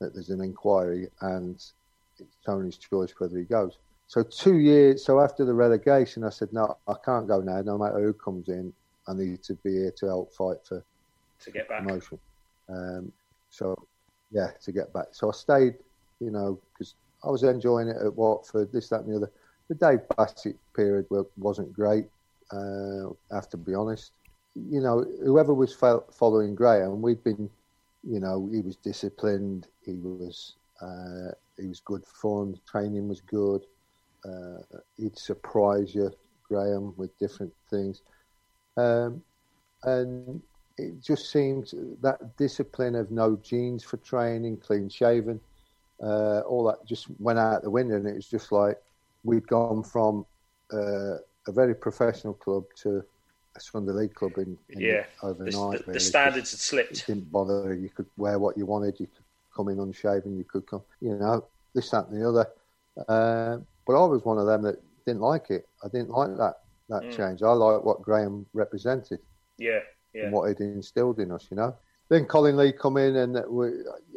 [0.00, 1.56] that there's an inquiry and
[2.18, 5.04] it's Tony's choice whether he goes." So two years.
[5.04, 7.60] So after the relegation, I said, "No, I can't go now.
[7.62, 8.72] No matter who comes in,
[9.08, 10.84] I need to be here to help fight for
[11.40, 11.82] to get back.
[11.84, 12.18] promotion."
[12.68, 13.12] Um,
[13.50, 13.86] so
[14.30, 15.08] yeah, to get back.
[15.12, 15.74] So I stayed,
[16.20, 19.32] you know, because I was enjoying it at Watford, this, that, and the other.
[19.68, 21.06] The Dave Bassett period
[21.38, 22.06] wasn't great.
[22.52, 24.12] Uh, I have to be honest.
[24.54, 27.48] You know, whoever was following Graham, we'd been,
[28.02, 29.68] you know, he was disciplined.
[29.84, 32.58] He was, uh, he was good fun.
[32.66, 33.64] Training was good.
[34.24, 36.10] Uh, he'd surprise you,
[36.48, 38.02] Graham, with different things.
[38.76, 39.22] Um,
[39.84, 40.40] and
[40.78, 45.40] it just seemed that discipline of no jeans for training, clean shaven,
[46.02, 47.96] uh, all that just went out the window.
[47.96, 48.76] And it was just like
[49.22, 50.26] we'd gone from
[50.72, 53.02] uh, a very professional club to
[53.56, 55.54] a Sunday League club in, in Yeah, overnight.
[55.54, 56.00] the, the really.
[56.00, 57.06] standards had It slipped.
[57.06, 57.74] didn't bother.
[57.74, 58.98] You could wear what you wanted.
[58.98, 60.36] You could come in unshaven.
[60.36, 62.46] You could come, you know, this, that, and the other.
[63.08, 65.64] Uh, but I was one of them that didn't like it.
[65.84, 66.54] I didn't like that
[66.88, 67.10] that Mm.
[67.10, 67.42] change.
[67.42, 69.20] I like what Graham represented
[69.58, 69.80] Yeah,
[70.14, 70.22] yeah.
[70.22, 71.74] and what he'd instilled in us, you know.
[72.10, 73.68] Then Colin Lee come in, and we,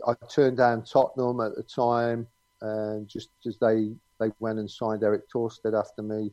[0.08, 2.27] I turned down Tottenham at the time,
[2.62, 6.32] and just as they they went and signed Erik Thorstvedt after me,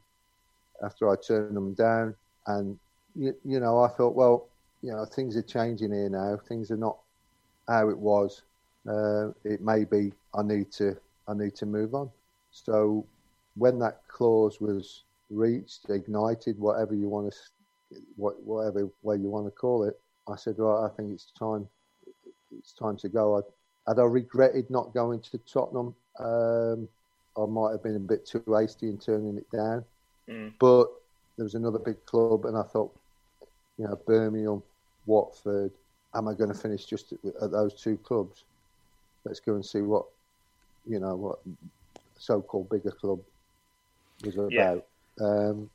[0.85, 2.14] after I turned them down,
[2.47, 2.79] and
[3.14, 4.49] you, you know I thought, well,
[4.83, 6.38] you know things are changing here now.
[6.49, 6.97] Things are not
[7.68, 8.42] how it was.
[8.88, 10.97] Uh, it may be I need to
[11.29, 12.11] I need to move on.
[12.51, 13.07] So
[13.57, 17.38] when that clause was reached, ignited, whatever you want to
[18.17, 21.69] what, whatever way you want to call it, I said, right, I think it's time.
[22.59, 23.38] It's time to go.
[23.38, 26.88] I, had I regretted not going to Tottenham, um,
[27.37, 29.85] I might have been a bit too hasty in turning it down.
[30.29, 30.53] Mm.
[30.59, 30.88] But
[31.37, 32.95] there was another big club, and I thought,
[33.77, 34.62] you know, Birmingham,
[35.07, 35.73] Watford.
[36.14, 38.45] Am I going to finish just at, at those two clubs?
[39.25, 40.07] Let's go and see what,
[40.87, 41.40] you know, what
[42.19, 43.21] so-called bigger club
[44.25, 44.53] was about.
[44.53, 44.77] Yeah.
[45.21, 45.71] Um,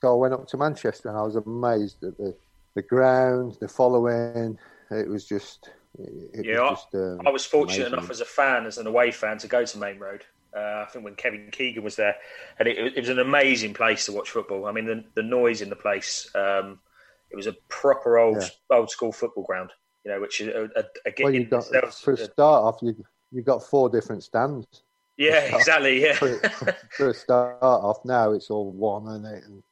[0.00, 2.34] so I went up to Manchester, and I was amazed at the
[2.74, 4.58] the ground, the following.
[4.90, 6.94] It was just, it Yeah, I- was just.
[6.94, 7.98] Um, I was fortunate amazing.
[7.98, 10.24] enough as a fan, as an away fan, to go to Maine Road.
[10.56, 12.14] Uh, I think when Kevin Keegan was there,
[12.58, 14.66] and it, it was an amazing place to watch football.
[14.66, 16.30] I mean, the, the noise in the place.
[16.34, 16.78] Um,
[17.30, 18.76] it was a proper old Yeah.
[18.76, 19.70] old school football ground.
[20.04, 20.48] You know, which is
[21.06, 22.94] again, Well, got for a start off, you
[23.32, 24.66] you got four different stands.
[25.16, 26.14] Yeah, start- exactly, yeah.
[26.14, 26.36] for,
[26.96, 29.62] for a start off, now it's all one and it, and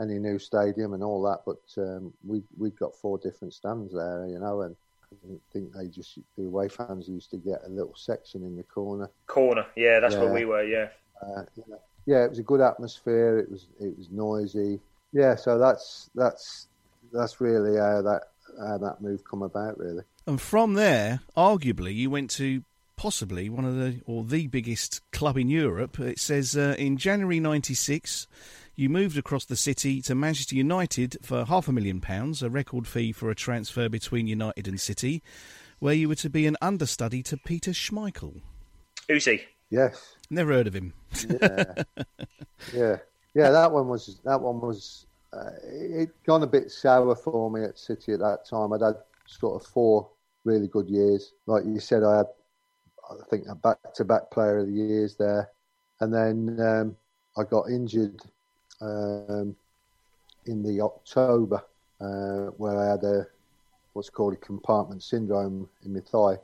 [0.00, 1.40] any new stadium and all that.
[1.46, 4.76] But um, we we got four different stands there, you know, and
[5.12, 8.62] I think they just the away fans used to get a little section in the
[8.64, 9.10] corner.
[9.26, 10.32] Corner, yeah, that's what Yeah.
[10.32, 10.64] we were.
[10.64, 10.88] Yeah,
[11.22, 11.64] Uh, you
[12.06, 13.38] yeah, it was a good atmosphere.
[13.38, 14.80] It was it was noisy.
[15.12, 16.66] Yeah, so that's that's
[17.12, 18.22] that's really how that
[18.58, 20.02] how that move come about, really.
[20.26, 22.62] And from there, arguably, you went to
[22.96, 25.98] possibly one of the or the biggest club in Europe.
[25.98, 28.26] It says uh, in January '96,
[28.76, 32.86] you moved across the city to Manchester United for half a million pounds, a record
[32.86, 35.22] fee for a transfer between United and City,
[35.78, 38.40] where you were to be an understudy to Peter Schmeichel.
[39.08, 39.42] who's he?
[39.70, 40.16] Yes.
[40.30, 40.92] Never heard of him.
[41.28, 41.74] yeah,
[42.72, 42.96] yeah,
[43.34, 43.50] yeah.
[43.50, 47.78] That one was that one was uh, it gone a bit sour for me at
[47.78, 48.72] City at that time.
[48.72, 50.08] I'd had sort of four
[50.44, 52.02] really good years, like you said.
[52.02, 52.26] I had,
[53.10, 55.50] I think, a back-to-back Player of the Years there,
[56.00, 56.96] and then um,
[57.36, 58.20] I got injured
[58.80, 59.54] um,
[60.46, 61.64] in the October
[62.00, 63.26] uh, where I had a
[63.92, 66.38] what's called a compartment syndrome in my thigh.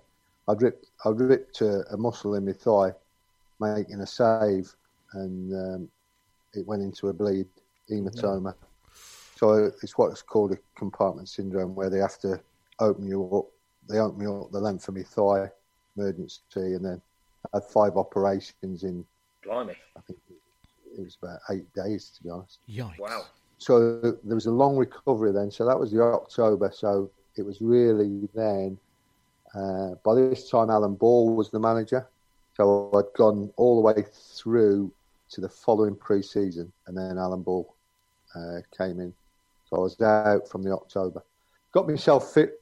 [0.48, 2.92] I'd ripped I ripped a, a muscle in my thigh
[3.60, 4.74] making a save,
[5.12, 5.88] and um,
[6.54, 7.46] it went into a bleed
[7.90, 8.54] hematoma.
[9.36, 12.40] So it's what's called a compartment syndrome, where they have to
[12.78, 13.46] open you up.
[13.88, 15.50] They open me up the length of my thigh,
[16.00, 17.00] emergency, and then
[17.52, 19.04] I had five operations in
[19.44, 19.76] Blimey.
[19.96, 20.18] I think
[20.96, 22.58] it was about eight days to be honest.
[22.68, 22.98] Yikes!
[22.98, 23.24] Wow.
[23.58, 25.50] So there was a long recovery then.
[25.50, 26.70] So that was the October.
[26.74, 28.78] So it was really then.
[29.54, 32.06] Uh, by this time, Alan Ball was the manager.
[32.56, 34.92] So I'd gone all the way through
[35.30, 37.74] to the following pre-season, and then Alan Ball
[38.34, 39.12] uh, came in.
[39.68, 41.22] So I was out from the October.
[41.72, 42.59] Got myself fit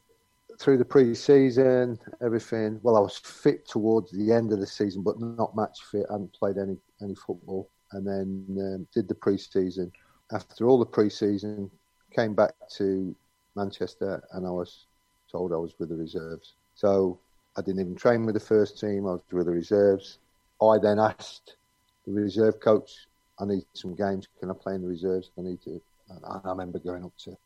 [0.59, 2.81] through the pre-season, everything.
[2.83, 6.07] Well, I was fit towards the end of the season, but not match fit.
[6.11, 9.93] I hadn't played any any football, and then um, did the pre-season.
[10.33, 11.71] After all the pre-season,
[12.15, 13.15] came back to
[13.55, 14.87] Manchester, and I was
[15.31, 16.55] told I was with the reserves.
[16.75, 17.19] So
[17.57, 19.07] I didn't even train with the first team.
[19.07, 20.19] I was with the reserves.
[20.61, 21.57] I then asked
[22.05, 23.07] the reserve coach,
[23.39, 24.27] "I need some games.
[24.41, 25.31] Can I play in the reserves?
[25.39, 27.37] I need to." And I remember going up to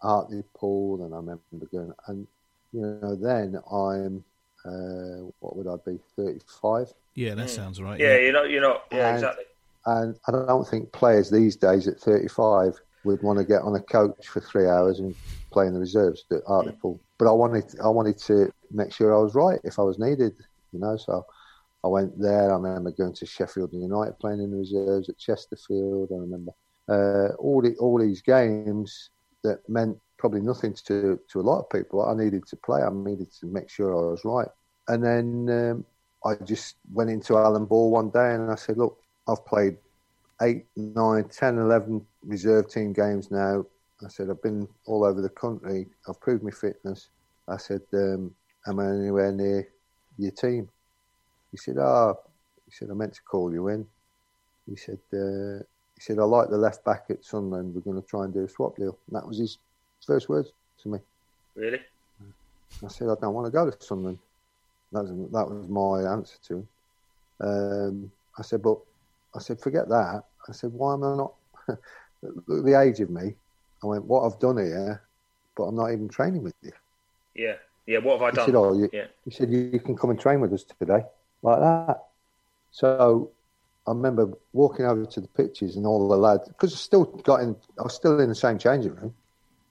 [0.00, 2.26] Hartlepool, and I remember going, and
[2.76, 4.24] you know, then I'm
[4.64, 6.92] uh, what would I be, thirty-five?
[7.14, 7.98] Yeah, that sounds right.
[7.98, 8.50] Yeah, you're not.
[8.50, 8.84] You're not.
[8.92, 9.44] Yeah, And- exactly.
[9.88, 13.80] And I don't think players these days at 35 would want to get on a
[13.80, 15.14] coach for three hours and
[15.52, 17.00] play in the reserves at Hartlepool.
[17.18, 20.32] But I wanted, I wanted to make sure I was right if I was needed,
[20.72, 20.96] you know.
[20.96, 21.24] So
[21.84, 22.50] I went there.
[22.50, 26.08] I remember going to Sheffield United playing in the reserves at Chesterfield.
[26.12, 26.50] I remember
[26.88, 29.10] uh, all the, all these games
[29.44, 32.04] that meant probably nothing to to a lot of people.
[32.04, 32.82] I needed to play.
[32.82, 34.48] I needed to make sure I was right.
[34.88, 35.84] And then um,
[36.24, 38.98] I just went into Alan Ball one day and I said, "Look,
[39.28, 39.76] I've played
[40.42, 43.64] eight, nine, 10, 11 reserve team games now.
[44.04, 45.86] I said, I've been all over the country.
[46.08, 47.08] I've proved my fitness.
[47.48, 48.34] I said, um,
[48.66, 49.68] am I anywhere near
[50.18, 50.68] your team?
[51.50, 52.18] He said, oh,
[52.66, 53.86] he said, I meant to call you in.
[54.68, 55.62] He said, uh,
[55.94, 57.74] he said, I like the left back at Sunderland.
[57.74, 58.98] We're going to try and do a swap deal.
[59.06, 59.58] And that was his
[60.06, 60.98] first words to me.
[61.54, 61.80] Really?
[62.84, 64.18] I said, I don't want to go to Sunderland.
[64.92, 66.68] That was, that was my answer to him.
[67.40, 68.78] Um, I said, but
[69.34, 70.22] I said, forget that.
[70.48, 71.34] I said, why am I not?
[72.46, 73.34] Look at the age of me.
[73.82, 75.02] I went, what I've done here,
[75.56, 76.72] but I'm not even training with you.
[77.34, 77.54] Yeah.
[77.86, 77.98] Yeah.
[77.98, 78.46] What have I He done?
[78.46, 79.06] said, oh, you, Yeah.
[79.24, 81.02] he said, you, you can come and train with us today,
[81.42, 81.98] like that.
[82.70, 83.32] So
[83.86, 87.40] I remember walking over to the pitches and all the lads, because I still got
[87.40, 89.14] in, I was still in the same changing room,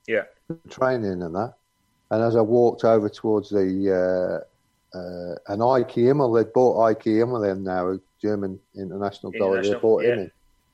[0.07, 0.23] Yeah.
[0.69, 1.53] training and that.
[2.11, 7.07] And as I walked over towards the, uh, uh, an Eike Immel, they'd bought Eike
[7.07, 10.19] Immel then now, a German international goalie, they bought him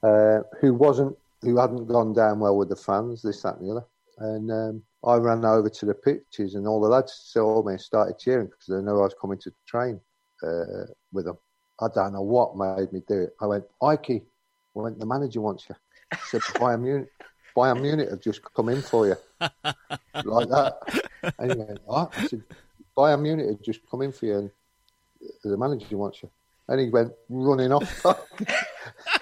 [0.04, 3.68] in, uh, who wasn't, who hadn't gone down well with the fans, this, that, and
[3.68, 3.86] the other.
[4.18, 7.82] And um, I ran over to the pitches, and all the lads saw me and
[7.82, 10.00] started cheering because they knew I was coming to train
[10.44, 11.38] uh, with them.
[11.80, 13.36] I don't know what made me do it.
[13.42, 15.76] I went, Eike, I went, the manager wants you.
[16.12, 17.10] He said, Bayern Munich,
[17.56, 19.16] Bayern Munich have just come in for you.
[19.40, 20.78] like that.
[21.40, 22.14] And he went, what?
[22.18, 22.44] I said,
[22.98, 24.52] Bayern Munich have just come in for you, and
[25.44, 26.30] the manager wants you.
[26.68, 28.06] And he went running off.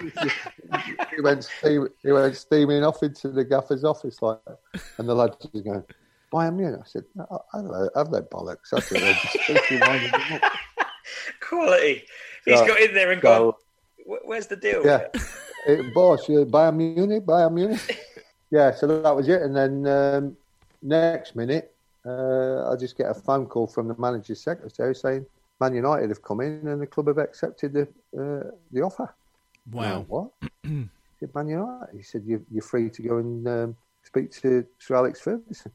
[0.00, 4.58] he went steam, he went steaming off into the gaffer's office like, that.
[4.98, 5.82] and the lads was going,
[6.32, 6.80] Bayern Munich.
[6.80, 8.72] I said, "No, I don't know, I've they bollocks?
[8.72, 10.52] I said, "They're just thinking, winding them up."
[11.40, 12.04] Quality.
[12.44, 13.52] He's So- got in there and so- gone.
[14.06, 14.84] "Wh- Where's the deal?
[14.84, 15.08] Yeah,
[15.66, 17.98] it, boss, Bayern Munich, Bayern Munich.
[18.50, 19.42] yeah, so that was it.
[19.42, 20.36] And then um,
[20.82, 21.74] next minute,
[22.06, 25.26] uh, I just get a phone call from the manager's secretary saying
[25.60, 27.82] Man United have come in and the club have accepted the
[28.18, 29.14] uh, the offer.
[29.70, 30.00] Wow.
[30.00, 30.30] I what?
[31.20, 31.88] He said, Man United.
[31.94, 35.70] He said, you, you're free to go and um, speak to Sir Alex Ferguson.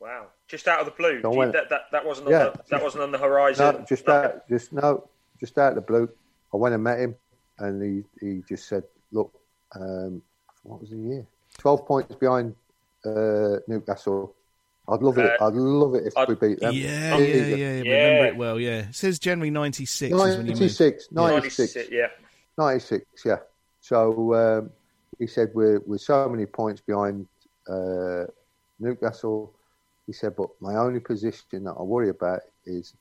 [0.00, 0.28] Wow.
[0.48, 1.20] Just out of the blue.
[1.20, 2.46] So Do you- that, that, that wasn't Yeah.
[2.46, 3.66] on the, that wasn't on the horizon.
[3.80, 5.06] No, just out, just no,
[5.38, 6.08] just out of the blue.
[6.54, 7.14] I went and met him,
[7.58, 9.30] and he, he just said, "Look,
[9.78, 10.22] um,
[10.62, 11.26] what was the year?
[11.58, 12.54] Twelve points behind
[13.04, 14.34] uh, Newcastle.
[14.88, 15.40] I'd love it.
[15.40, 16.74] Uh, I'd love it if I'd- we beat them.
[16.74, 17.82] Yeah, yeah, yeah, yeah.
[17.82, 18.04] Yeah.
[18.06, 18.58] Remember it well.
[18.60, 22.08] Yeah, it says January '96 is when you 96, 96, 96, yeah.
[22.58, 23.36] 96, yeah.
[23.80, 24.70] So um,
[25.18, 27.26] he said we're we're so many points behind
[27.68, 28.24] uh,
[28.80, 29.52] Newcastle.
[30.06, 32.92] He said, but my only position that I worry about is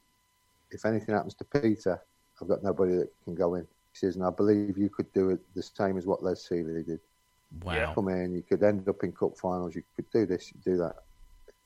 [0.69, 1.99] if anything happens to Peter,
[2.39, 3.61] I've got nobody that can go in.
[3.63, 6.85] He says, and I believe you could do it the same as what Les Sealey
[6.85, 6.99] did.
[7.63, 7.93] Wow.
[7.93, 10.95] Come in, you could end up in cup finals, you could do this, do that.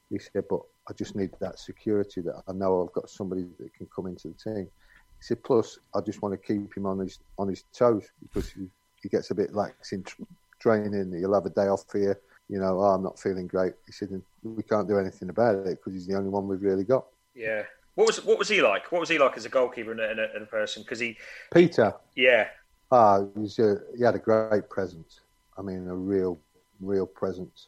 [0.10, 3.74] He said, but I just need that security that I know I've got somebody that
[3.74, 4.66] can come into the team.
[4.66, 8.50] He said, plus I just want to keep him on his on his toes because
[8.52, 8.68] he,
[9.02, 10.24] he gets a bit lax in tr-
[10.60, 11.14] training.
[11.18, 12.20] He'll have a day off here.
[12.50, 13.74] You you know, oh, I'm not feeling great.
[13.86, 14.10] He said,
[14.44, 17.06] we can't do anything about it because he's the only one we've really got.
[17.34, 17.64] Yeah.
[17.96, 18.92] What was what was he like?
[18.92, 20.84] What was he like as a goalkeeper and a, and a, and a person?
[20.84, 21.18] Because he,
[21.54, 22.50] Peter, yeah,
[22.92, 25.22] Ah, he, was a, he had a great presence.
[25.58, 26.39] I mean, a real,
[26.82, 27.68] real presence.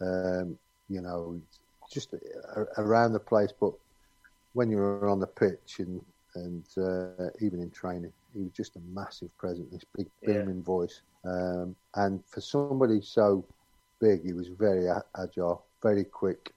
[0.00, 0.58] Um,
[0.88, 1.40] you know,
[1.90, 2.14] just
[2.76, 3.52] around the place.
[3.58, 3.72] But
[4.52, 6.00] when you were on the pitch and
[6.34, 11.00] and uh, even in training, he was just a massive presence, this big booming voice.
[11.24, 13.44] Um, and for somebody so
[14.00, 14.86] big, he was very
[15.18, 16.52] agile, very quick.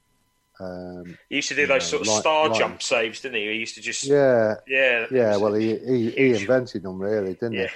[0.60, 3.38] Um, He used to do those know, sort of like- star like- jump saves, didn't
[3.38, 3.48] he?
[3.48, 5.36] He used to just Yeah, yeah, yeah.
[5.38, 7.74] Well, he he, he invented them, really, didn't yeah, he?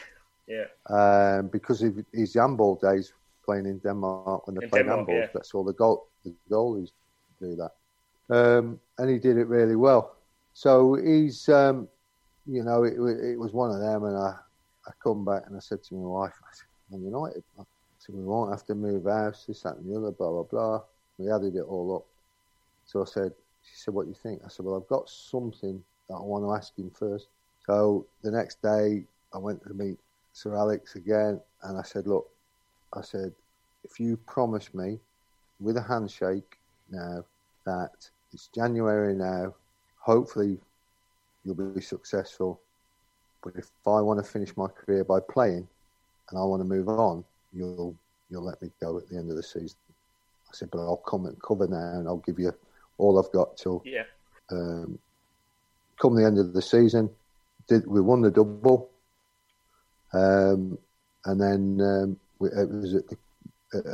[0.48, 0.66] Yeah.
[0.90, 3.14] um, because of his handball days
[3.46, 5.16] playing in Denmark when they In played Denmark, handball.
[5.16, 5.28] yeah.
[5.34, 6.92] That's all the goal the goalies
[7.40, 7.72] do that,
[8.30, 10.16] um, and he did it really well.
[10.54, 11.88] So he's, um,
[12.46, 14.34] you know, it, it was one of them, and I,
[14.88, 17.64] I come back and I said to my wife, I said, "Man United." I
[18.00, 20.82] said, "We won't have to move house, this, that, and the other, blah blah blah."
[21.18, 22.06] We added it all up.
[22.86, 23.32] So I said,
[23.64, 26.44] "She said, what do you think?" I said, "Well, I've got something that I want
[26.46, 27.28] to ask him first.
[27.66, 29.98] So the next day, I went to meet
[30.36, 32.30] Sir Alex again, and I said, "Look,
[32.92, 33.34] I said,
[33.86, 35.00] if you promise me
[35.62, 36.60] with a handshake
[36.90, 37.24] now
[37.66, 39.56] that it's January now,
[39.98, 40.60] hopefully
[41.46, 42.60] you'll be successful.
[43.42, 45.70] But if I want to finish my career by playing
[46.30, 47.24] and I want to move on,
[47.54, 47.96] you'll
[48.30, 49.78] you'll let me go at the end of the season."
[50.50, 52.54] I said, "But I'll come and cover now, and I'll give you
[52.98, 54.04] all I've got till Yeah.
[54.52, 55.00] um,
[55.98, 57.10] come the end of the season,
[57.68, 58.92] did we won the double,
[60.14, 60.78] um,
[61.26, 63.18] and then um, we, it was at the,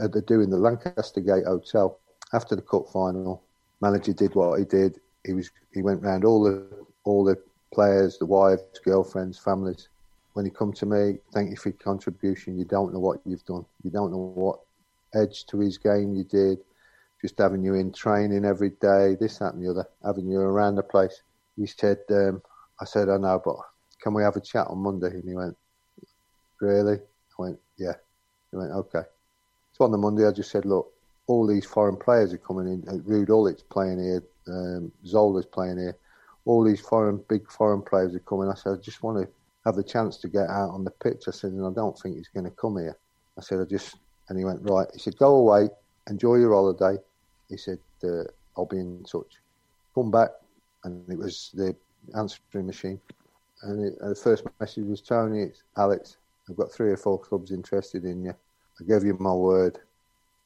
[0.04, 2.00] at the doing the Lancaster Gate Hotel
[2.34, 3.44] after the cup final.
[3.82, 5.00] Manager did what he did.
[5.26, 6.68] He was he went round all the
[7.04, 7.38] all the
[7.74, 9.88] players, the wives, girlfriends, families.
[10.34, 12.58] When he come to me, thank you for your contribution.
[12.58, 13.66] You don't know what you've done.
[13.84, 14.60] You don't know what
[15.14, 16.60] edge to his game you did
[17.22, 20.76] just having you in training every day, this, that, and the other, having you around
[20.76, 21.22] the place.
[21.56, 22.42] He said, um,
[22.82, 23.58] I said, I know, but
[24.02, 25.12] can we have a chat on Monday?
[25.12, 25.56] And he went,
[26.62, 26.98] Really?
[26.98, 27.96] I went, Yeah.
[28.52, 29.02] He went, Okay.
[29.74, 30.94] So on the Monday, I just said, Look,
[31.28, 32.88] all these foreign players are coming in.
[32.88, 35.98] Uh, Gullit's playing here, um, Zola's playing here.
[36.46, 38.50] All these foreign, big foreign players are coming.
[38.50, 39.32] I said, I just want to
[39.66, 41.24] have the chance to get out on the pitch.
[41.28, 42.98] I said, and I don't think he's going to come here.
[43.38, 43.96] I said, I just,
[44.30, 44.88] and he went, right.
[44.94, 45.70] He said, go away,
[46.10, 47.00] enjoy your holiday.
[47.50, 48.24] He said, uh,
[48.58, 49.36] I'll be in touch.
[49.94, 50.30] Come back,
[50.84, 51.76] and it was the
[52.18, 53.00] answering machine.
[53.64, 56.18] And, it, and the first message was, Tony, it's Alex.
[56.52, 58.36] I've got three or four clubs interested in you.
[58.80, 59.80] I gave you my word.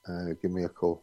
[0.07, 1.01] Uh, give me a call.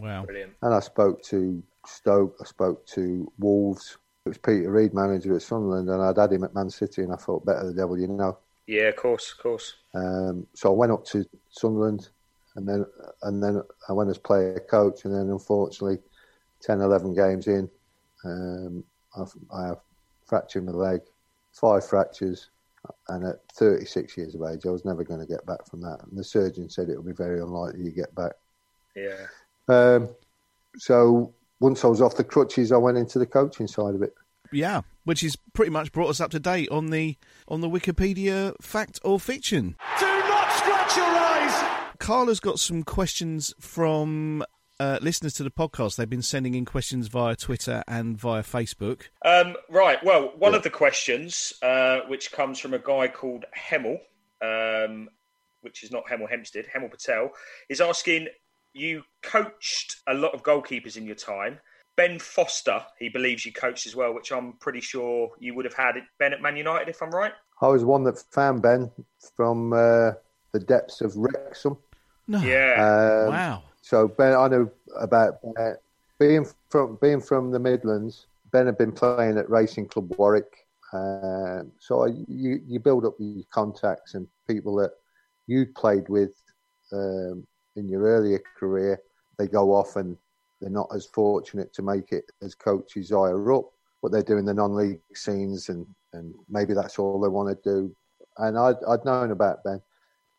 [0.00, 0.26] Wow.
[0.26, 0.52] Brilliant.
[0.60, 3.96] And I spoke to Stoke, I spoke to Wolves.
[4.26, 7.12] It was Peter Reid, manager at Sunderland, and I'd had him at Man City, and
[7.12, 8.36] I thought, better the devil you know.
[8.66, 9.76] Yeah, of course, of course.
[9.94, 12.10] Um, so I went up to Sunderland,
[12.56, 12.84] and then
[13.22, 15.98] and then I went as player coach, and then unfortunately,
[16.60, 17.70] 10, 11 games in,
[18.26, 18.84] um,
[19.18, 19.80] I've, I have
[20.26, 21.00] fractured my leg,
[21.52, 22.50] five fractures,
[23.08, 25.98] and at 36 years of age, I was never going to get back from that.
[26.08, 28.32] And the surgeon said it would be very unlikely you get back.
[28.94, 29.26] Yeah.
[29.68, 30.08] Um,
[30.76, 34.14] so once I was off the crutches, I went into the coaching side of it.
[34.52, 37.16] Yeah, which is pretty much brought us up to date on the
[37.48, 39.76] on the Wikipedia fact or fiction.
[40.00, 41.64] Do not scratch your eyes.
[41.98, 44.44] Carla's got some questions from
[44.80, 45.96] uh, listeners to the podcast.
[45.96, 49.02] They've been sending in questions via Twitter and via Facebook.
[49.24, 50.02] Um, right.
[50.04, 53.98] Well, one of the questions, uh, which comes from a guy called Hemel,
[54.42, 55.08] um,
[55.62, 57.30] which is not Hemel Hempstead, Hemel Patel,
[57.68, 58.28] is asking
[58.72, 61.58] you coached a lot of goalkeepers in your time.
[61.96, 65.74] Ben Foster, he believes you coached as well, which I'm pretty sure you would have
[65.74, 67.32] had at Ben at Man United, if I'm right.
[67.60, 68.88] I was one that found Ben
[69.34, 70.12] from uh,
[70.52, 71.76] the depths of Wrexham.
[72.28, 72.40] No.
[72.40, 73.24] Yeah.
[73.26, 73.62] Um, Wow.
[73.88, 74.70] So Ben, I know
[75.00, 75.76] about Ben.
[76.18, 78.26] being from being from the Midlands.
[78.52, 83.14] Ben had been playing at Racing Club Warwick, um, so I, you you build up
[83.18, 84.90] your contacts and people that
[85.46, 86.34] you played with
[86.92, 89.00] um, in your earlier career.
[89.38, 90.18] They go off and
[90.60, 93.70] they're not as fortunate to make it as coaches higher up,
[94.02, 97.96] but they're doing the non-league scenes and and maybe that's all they want to do.
[98.36, 99.80] And I'd I'd known about Ben.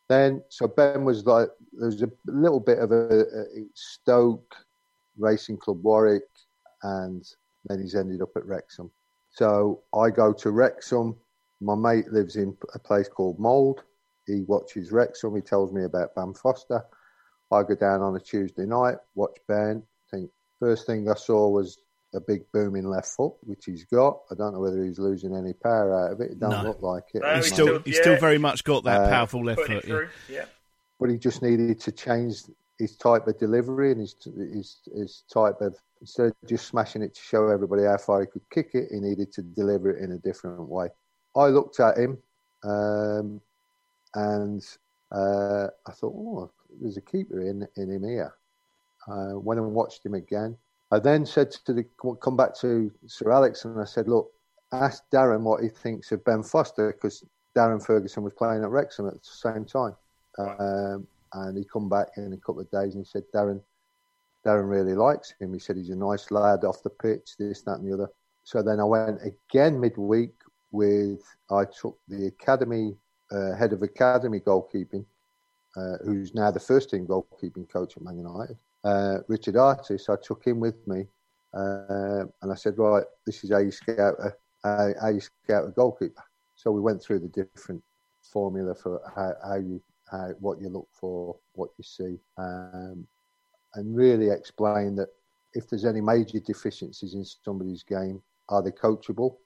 [0.09, 4.55] Then, so Ben was like, there was a little bit of a, a Stoke,
[5.17, 6.23] Racing Club Warwick,
[6.81, 7.23] and
[7.65, 8.89] then he's ended up at Wrexham.
[9.29, 11.15] So I go to Wrexham.
[11.61, 13.83] My mate lives in a place called Mold.
[14.25, 15.35] He watches Wrexham.
[15.35, 16.83] He tells me about Ben Foster.
[17.51, 19.83] I go down on a Tuesday night, watch Ben.
[20.09, 20.29] Think
[20.59, 21.79] first thing I saw was
[22.13, 24.19] a big booming left foot, which he's got.
[24.31, 26.31] I don't know whether he's losing any power out of it.
[26.31, 26.63] It don't No.
[26.63, 27.21] look like it.
[27.21, 27.85] No, He's the still moment.
[27.87, 29.85] he's still very much got that Uh, powerful left foot.
[29.87, 30.07] yeah.
[30.27, 30.45] Yeah.
[30.99, 32.43] but he just needed to change
[32.79, 34.15] his type of delivery and his
[34.53, 38.27] his his type of instead of just smashing it to show everybody how far he
[38.27, 40.87] could kick it, he needed to deliver it in a different way.
[41.35, 42.17] I looked at him,
[42.63, 43.41] um,
[44.15, 44.65] and
[45.11, 46.51] uh, I thought, oh,
[46.81, 48.33] there's a keeper in in him here.
[49.07, 50.57] Uh, went and watched him again.
[50.91, 51.85] I then said to the
[52.21, 54.31] come back to Sir Alex and I said, look,
[54.71, 57.23] ask Darren what he thinks of Ben Foster because
[57.55, 59.95] Darren Ferguson was playing at Wrexham at the same time.
[60.37, 63.61] Um, and he come back in a couple of days and he said, Darren,
[64.45, 65.53] Darren really likes him.
[65.53, 68.09] He said he's a nice lad off the pitch, this, that, and the other.
[68.43, 70.33] So then I went again midweek
[70.71, 71.21] with
[71.51, 72.95] I took the academy
[73.31, 75.05] uh, head of academy goalkeeping,
[75.77, 80.09] uh, who's now the first team goalkeeping coach at Man United, uh, Richard Hartis.
[80.09, 81.07] I took him with me,
[81.53, 85.71] uh, and I said, right, this is how you scout a how you scout a
[85.71, 86.23] goalkeeper.
[86.55, 87.81] So we went through the different
[88.21, 93.07] formula for how, how you how what you look for, what you see, um,
[93.75, 95.09] and really explain that
[95.53, 99.37] if there's any major deficiencies in somebody's game, are they coachable?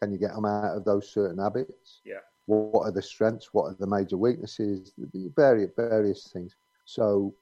[0.00, 2.00] Can you get them out of those certain habits?
[2.04, 2.20] Yeah.
[2.46, 3.52] What are the strengths?
[3.52, 4.92] What are the major weaknesses?
[5.36, 6.54] Various various things.
[6.84, 7.34] So,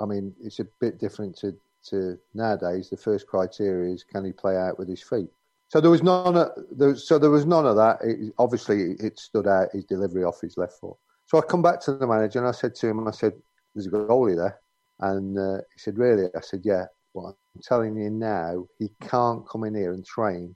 [0.00, 1.56] I mean, it's a bit different to,
[1.90, 2.90] to nowadays.
[2.90, 5.28] The first criteria is can he play out with his feet?
[5.68, 6.36] So there was none.
[6.36, 7.98] Of, there, so there was none of that.
[8.02, 10.96] It, obviously, it stood out his delivery off his left foot.
[11.26, 13.32] So I come back to the manager and I said to him, I said,
[13.74, 14.60] "There's a goalie there,"
[15.00, 19.48] and uh, he said, "Really?" I said, "Yeah." Well, I'm telling you now, he can't
[19.48, 20.54] come in here and train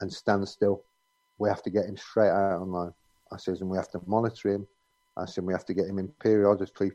[0.00, 0.84] and stand still.
[1.38, 2.94] We have to get him straight out on loan.
[3.32, 4.66] I says, and we have to monitor him.
[5.16, 6.92] I said, we have to get him in periodically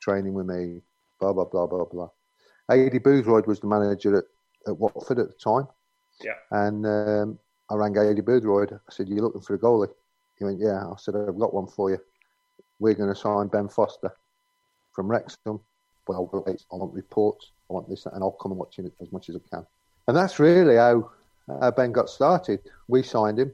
[0.00, 0.80] training with me,
[1.20, 2.08] blah, blah, blah, blah, blah.
[2.70, 4.24] Aidy Boothroyd was the manager at,
[4.66, 5.66] at Watford at the time.
[6.22, 6.34] Yeah.
[6.50, 7.38] And um,
[7.70, 8.72] I rang Aidy Boothroyd.
[8.72, 9.88] I said, "You're looking for a goalie?
[10.38, 10.86] He went, yeah.
[10.86, 11.98] I said, I've got one for you.
[12.78, 14.12] We're going to sign Ben Foster
[14.92, 15.60] from Wrexham.
[16.06, 16.30] Well,
[16.72, 17.50] I want reports.
[17.68, 19.66] I want this, and I'll come and watch him as much as I can.
[20.06, 21.10] And that's really how
[21.48, 22.60] uh, Ben got started.
[22.86, 23.52] We signed him,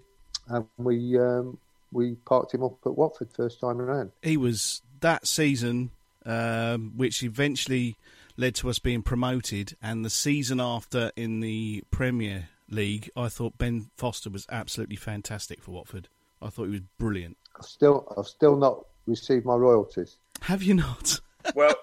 [0.49, 1.59] and we um,
[1.91, 4.12] we parked him up at Watford first time around.
[4.23, 5.91] He was that season,
[6.25, 7.97] um, which eventually
[8.37, 13.59] led to us being promoted, and the season after in the Premier League, I thought
[13.59, 16.09] Ben Foster was absolutely fantastic for Watford.
[16.43, 17.37] I thought he was brilliant.
[17.57, 20.16] I've still, I've still not received my royalties.
[20.43, 21.20] Have you not?
[21.55, 21.75] Well,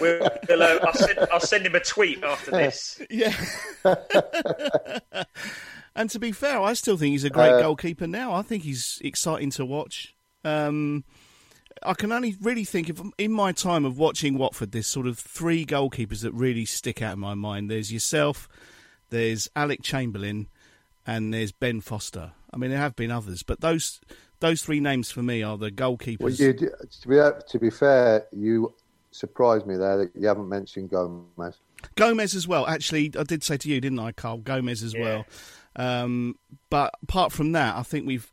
[0.48, 3.00] we'll, uh, I'll, send, I'll send him a tweet after this.
[3.10, 3.32] Yeah.
[5.94, 8.32] and to be fair, I still think he's a great Uh, goalkeeper now.
[8.32, 10.16] I think he's exciting to watch.
[10.44, 11.04] Um,
[11.84, 15.18] I can only really think of in my time of watching Watford, there's sort of
[15.18, 17.70] three goalkeepers that really stick out in my mind.
[17.70, 18.48] There's yourself,
[19.10, 20.48] there's Alec Chamberlain,
[21.06, 22.32] and there's Ben Foster.
[22.52, 24.00] I mean, there have been others, but those
[24.40, 26.20] those three names for me are the goalkeepers.
[26.20, 28.74] Well, you, to be to be fair, you
[29.10, 31.60] surprised me there that you haven't mentioned Gomes.
[31.96, 32.66] Gomes as well.
[32.66, 34.38] Actually, I did say to you, didn't I, Carl?
[34.38, 35.24] Gomes as well.
[35.76, 36.38] Um,
[36.70, 38.30] but apart from that, I think we've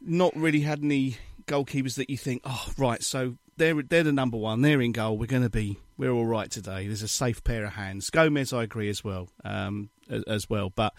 [0.00, 1.16] not really had any
[1.46, 4.62] goalkeepers that you think, oh, right, so they're they're the number one.
[4.62, 5.18] They're in goal.
[5.18, 6.86] We're going to be we're all right today.
[6.86, 8.10] There's a safe pair of hands.
[8.10, 9.90] Gomes, I agree as well, um,
[10.26, 10.70] as, well.
[10.70, 10.94] But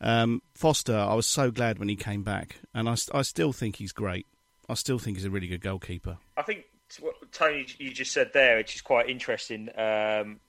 [0.00, 3.76] um, Foster, I was so glad when he came back, and I, I still think
[3.76, 4.26] he's great.
[4.68, 6.18] I still think he's a really good goalkeeper.
[6.36, 6.64] I think
[7.00, 9.68] what Tony you just said there, which is quite interesting.
[9.76, 10.40] Um,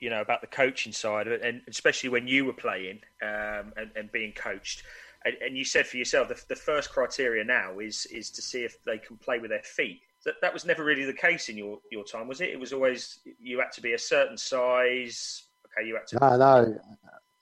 [0.00, 3.72] you know about the coaching side, of it, and especially when you were playing um,
[3.76, 4.82] and, and being coached.
[5.24, 8.62] And, and you said for yourself, the, the first criteria now is is to see
[8.64, 10.00] if they can play with their feet.
[10.24, 12.50] That, that was never really the case in your, your time, was it?
[12.50, 15.44] It was always you had to be a certain size.
[15.66, 16.18] Okay, you had to.
[16.20, 16.78] No, no,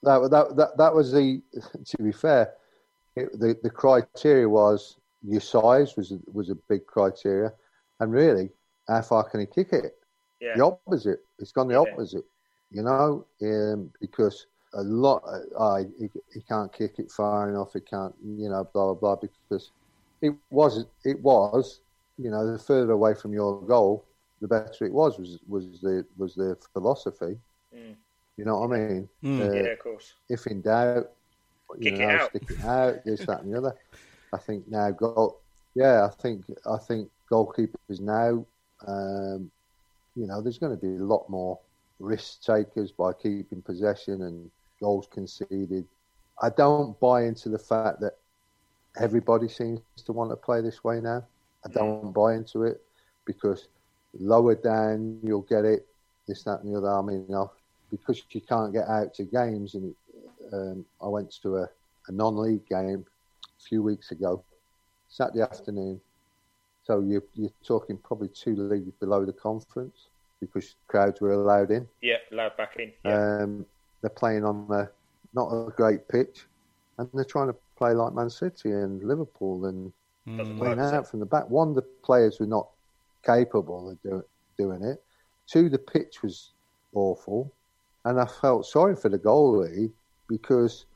[0.02, 1.42] that that that, that was the.
[1.84, 2.54] To be fair,
[3.14, 7.52] it, the the criteria was your size was a, was a big criteria,
[8.00, 8.50] and really,
[8.88, 9.94] how far can he kick it?
[10.40, 10.56] Yeah.
[10.56, 11.20] The opposite.
[11.38, 11.80] It's gone the Yeah.
[11.92, 12.24] opposite.
[12.70, 14.46] You know, um, because
[14.76, 15.22] a lot.
[15.56, 17.72] Uh, he, he can't kick it far enough.
[17.72, 18.14] He can't.
[18.24, 19.28] You know, blah blah blah.
[19.48, 19.70] Because
[20.20, 21.80] it was it was.
[22.18, 24.04] You know, the further away from your goal,
[24.40, 25.18] the better it was.
[25.18, 27.36] Was was the was the philosophy.
[27.74, 27.94] Mm.
[28.36, 29.08] You know what I mean?
[29.22, 29.40] Mm.
[29.40, 30.14] Uh, yeah, of course.
[30.28, 31.10] if in doubt,
[31.78, 32.30] you Kick it know, out.
[32.30, 33.74] stick it out, this, that, and the other.
[34.32, 35.40] I think now goal.
[35.74, 38.44] Yeah, I think I think goalkeepers now.
[38.86, 39.50] Um,
[40.14, 41.58] you know, there's going to be a lot more
[41.98, 44.50] risk takers by keeping possession and
[44.80, 45.84] goals conceded.
[46.42, 48.16] I don't buy into the fact that
[49.00, 51.24] everybody seems to want to play this way now.
[51.64, 52.82] I don't buy into it
[53.24, 53.68] because
[54.18, 55.86] lower down you'll get it,
[56.26, 56.92] this, that, and the other.
[56.92, 57.50] I mean, you know,
[57.90, 59.94] because you can't get out to games, and
[60.52, 61.68] um, I went to a,
[62.08, 63.04] a non-league game
[63.58, 64.42] a few weeks ago,
[65.08, 66.00] Saturday afternoon.
[66.84, 70.06] So you're, you're talking probably two leagues below the conference
[70.40, 71.88] because crowds were allowed in.
[72.00, 72.92] Yeah, allowed back in.
[73.04, 73.38] Yeah.
[73.42, 73.66] Um,
[74.00, 74.88] they're playing on a,
[75.34, 76.46] not a great pitch,
[76.98, 79.92] and they're trying to play like Man City and Liverpool and
[80.36, 81.48] Doesn't playing out from the back.
[81.48, 82.68] One, the players were not
[83.24, 84.24] capable of do,
[84.58, 85.02] doing it.
[85.46, 86.52] Two, the pitch was
[86.94, 87.52] awful,
[88.04, 89.90] and I felt sorry for the goalie
[90.28, 90.86] because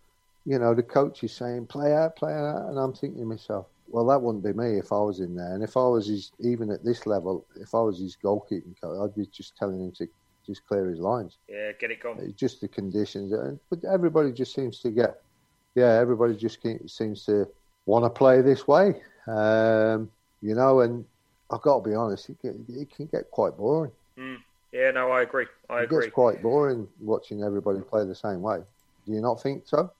[0.46, 3.66] you know the coach is saying play out, play out, and I'm thinking to myself,
[3.90, 5.54] well, that wouldn't be me if I was in there.
[5.54, 8.98] And if I was his, even at this level, if I was his goalkeeping coach,
[9.02, 10.08] I'd be just telling him to
[10.46, 11.38] just clear his lines.
[11.48, 12.18] Yeah, get it going.
[12.20, 13.32] It's just the conditions.
[13.68, 15.20] But everybody just seems to get,
[15.74, 17.48] yeah, everybody just seems to
[17.86, 19.00] want to play this way.
[19.26, 20.10] Um,
[20.42, 21.04] you know, and
[21.50, 23.92] I've got to be honest, it, it can get quite boring.
[24.18, 24.38] Mm.
[24.72, 25.46] Yeah, no, I agree.
[25.68, 26.04] I it agree.
[26.04, 28.60] gets quite boring watching everybody play the same way.
[29.06, 29.90] Do you not think so?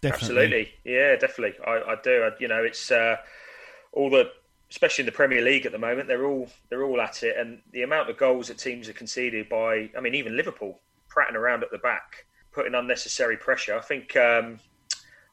[0.00, 0.44] Definitely.
[0.44, 0.68] Absolutely.
[0.84, 1.58] Yeah, definitely.
[1.66, 2.22] I, I do.
[2.22, 3.16] I, you know, it's uh,
[3.92, 4.30] all the,
[4.70, 7.60] especially in the Premier League at the moment, they're all they're all at it, and
[7.72, 11.62] the amount of goals that teams are conceded by, I mean, even Liverpool prattling around
[11.62, 13.76] at the back, putting unnecessary pressure.
[13.76, 14.60] I think um,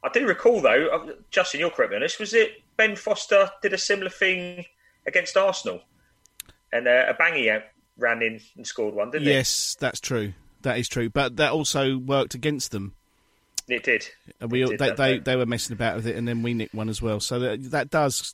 [0.04, 2.20] I do recall though, uh, Justin, you'll correct on this.
[2.20, 4.66] Was it Ben Foster did a similar thing
[5.06, 5.82] against Arsenal,
[6.74, 7.64] and uh, Aubameyang
[7.98, 9.82] ran in and scored one, didn't yes, it?
[9.82, 10.34] that's true.
[10.64, 12.96] That is true, but that also worked against them.
[13.68, 14.08] It did.
[14.42, 16.74] We it did they, they, they were messing about with it, and then we nicked
[16.74, 17.20] one as well.
[17.20, 18.34] So that that does.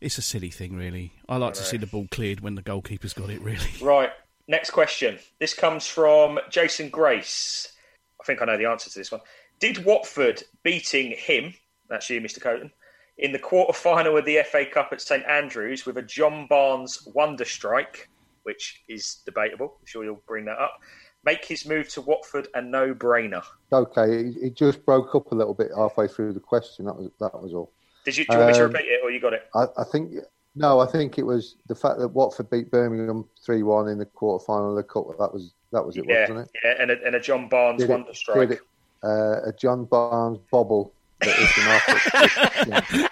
[0.00, 1.12] It's a silly thing, really.
[1.28, 3.40] I like I to see the ball cleared when the goalkeeper's got it.
[3.40, 3.58] Really.
[3.82, 4.10] Right.
[4.46, 5.18] Next question.
[5.40, 7.72] This comes from Jason Grace.
[8.20, 9.20] I think I know the answer to this one.
[9.60, 11.54] Did Watford beating him,
[11.88, 12.40] that's you, Mr.
[12.40, 12.70] Coton,
[13.18, 17.06] in the quarter final of the FA Cup at St Andrews with a John Barnes
[17.14, 18.08] wonder strike,
[18.44, 19.76] which is debatable.
[19.80, 20.78] I'm sure you'll bring that up.
[21.24, 23.42] Make his move to Watford a no brainer.
[23.72, 26.86] Okay, it just broke up a little bit halfway through the question.
[26.86, 27.72] That was that was all.
[28.04, 29.48] Did you, do you want me to um, repeat it, or you got it?
[29.54, 30.14] I, I, think
[30.54, 30.80] no.
[30.80, 34.44] I think it was the fact that Watford beat Birmingham three one in the quarter
[34.44, 35.06] final of the cup.
[35.18, 36.50] That was that was it, yeah, wasn't it?
[36.64, 38.60] Yeah, and a, and a John Barnes did wonder it, strike.
[39.02, 40.92] Uh, a John Barnes bobble.
[41.20, 43.10] That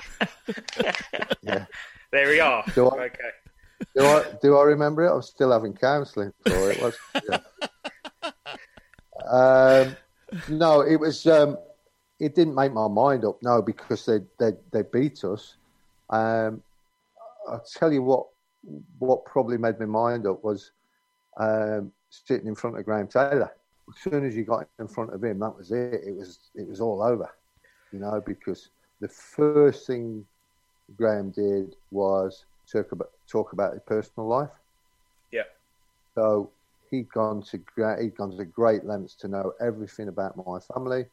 [1.42, 1.66] yeah.
[2.12, 2.64] There we are.
[2.74, 3.30] Do I, okay.
[3.94, 5.12] Do I do I remember it?
[5.12, 6.80] I'm still having counselling for it.
[6.80, 6.96] Was,
[7.28, 7.40] yeah.
[9.30, 9.96] um,
[10.48, 11.26] no, it was.
[11.26, 11.58] Um,
[12.18, 13.42] it didn't make my mind up.
[13.42, 15.56] No, because they they, they beat us.
[16.10, 16.62] Um,
[17.48, 18.26] I'll tell you what.
[18.98, 20.72] What probably made my mind up was
[21.36, 23.52] um, sitting in front of Graham Taylor.
[23.88, 26.02] As soon as you got in front of him, that was it.
[26.04, 27.30] It was it was all over,
[27.92, 28.20] you know.
[28.26, 30.26] Because the first thing
[30.96, 34.50] Graham did was talk about talk about his personal life.
[35.30, 35.42] Yeah.
[36.16, 36.50] So
[36.90, 37.60] he'd gone to
[38.00, 41.06] he'd gone to great lengths to know everything about my family,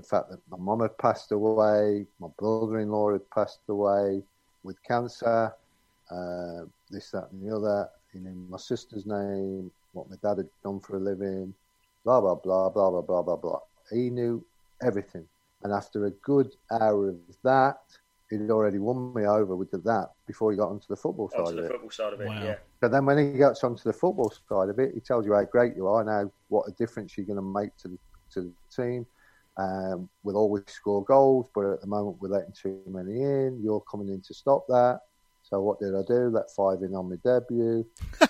[0.00, 4.22] the fact that my mum had passed away, my brother-in-law had passed away
[4.62, 5.52] with cancer,
[6.10, 7.88] uh, this, that, and the other.
[8.14, 11.54] You know, my sister's name, what my dad had done for a living,
[12.04, 13.60] blah blah blah blah blah blah blah blah.
[13.90, 14.44] He knew
[14.82, 15.26] everything,
[15.62, 17.80] and after a good hour of that,
[18.30, 21.50] he'd already won me over with that before he got onto the football side onto
[21.50, 21.70] of the it.
[21.70, 22.42] football side of it, wow.
[22.42, 22.56] yeah.
[22.80, 25.44] But then when he gets onto the football side of it, he tells you how
[25.44, 27.98] great you are now, what a difference you're going to make to the,
[28.32, 29.06] to the team.
[29.60, 33.60] Um, we'll always score goals, but at the moment we're letting too many in.
[33.62, 35.00] You're coming in to stop that.
[35.42, 36.30] So what did I do?
[36.30, 37.84] Let five in on my debut.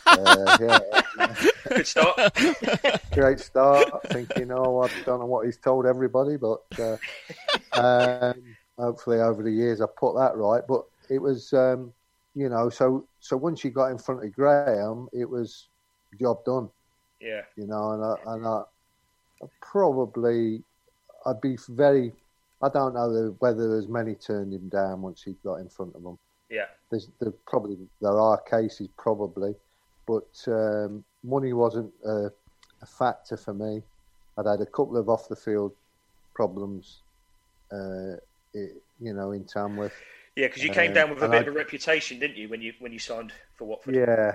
[0.07, 2.39] uh, yeah, Good start.
[3.13, 3.89] Great start.
[4.09, 6.97] Thinking, oh, I don't know what he's told everybody, but uh,
[7.79, 8.43] um,
[8.79, 10.63] hopefully over the years I put that right.
[10.67, 11.93] But it was, um,
[12.35, 15.69] you know, so so once you got in front of Graham, it was
[16.19, 16.71] job done.
[17.21, 17.43] Yeah.
[17.57, 18.63] You know, and I, and I,
[19.43, 20.63] I probably
[21.27, 22.13] I'd be very.
[22.63, 26.03] I don't know whether there's many turned him down once he got in front of
[26.03, 26.19] them.
[26.51, 26.67] Yeah.
[26.91, 29.55] There's there probably there are cases probably,
[30.07, 32.31] but um, money wasn't a,
[32.83, 33.83] a, factor for me.
[34.37, 35.73] I'd had a couple of off the field
[36.35, 36.99] problems
[37.73, 38.17] uh,
[38.55, 39.95] it, you know, in Tamworth.
[40.37, 42.63] Yeah, because you came down with a bit I, of a reputation, didn't you, when
[42.63, 43.95] you when you signed for Watford?
[43.95, 44.35] Yeah,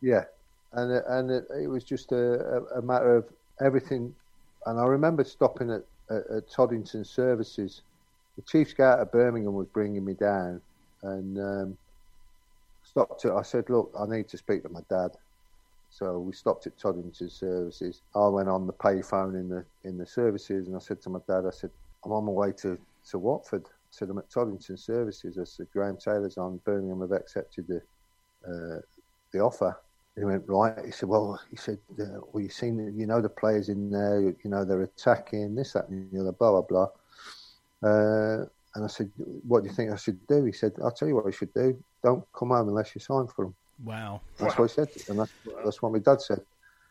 [0.00, 0.24] yeah,
[0.72, 3.26] and and it, it was just a, a, matter of
[3.60, 4.14] everything.
[4.66, 7.82] And I remember stopping at, at, at Toddington Services.
[8.36, 10.60] The chief scout of Birmingham was bringing me down,
[11.02, 11.78] and um,
[12.82, 13.32] stopped it.
[13.32, 15.10] I said, "Look, I need to speak to my dad."
[15.90, 18.02] So we stopped at Toddington Services.
[18.14, 21.20] I went on the payphone in the in the services, and I said to my
[21.26, 21.70] dad, "I said
[22.04, 22.78] I'm on my way to
[23.10, 27.80] to Watford." Said I'm at Toddington services, as Graham Taylor's on, Birmingham have accepted the
[28.46, 28.80] uh,
[29.32, 29.76] the offer.
[30.16, 30.84] He went right.
[30.84, 34.20] He said, "Well, he said, uh, well, you seen, you know, the players in there.
[34.20, 36.88] You know, they're attacking this, that, and the other, blah, blah, blah."
[37.88, 41.08] Uh, and I said, "What do you think I should do?" He said, "I'll tell
[41.08, 41.82] you what I should do.
[42.02, 43.54] Don't come home unless you sign for them."
[43.84, 44.64] Wow, that's wow.
[44.64, 45.32] what he said, and that's
[45.64, 46.40] that's what my dad said.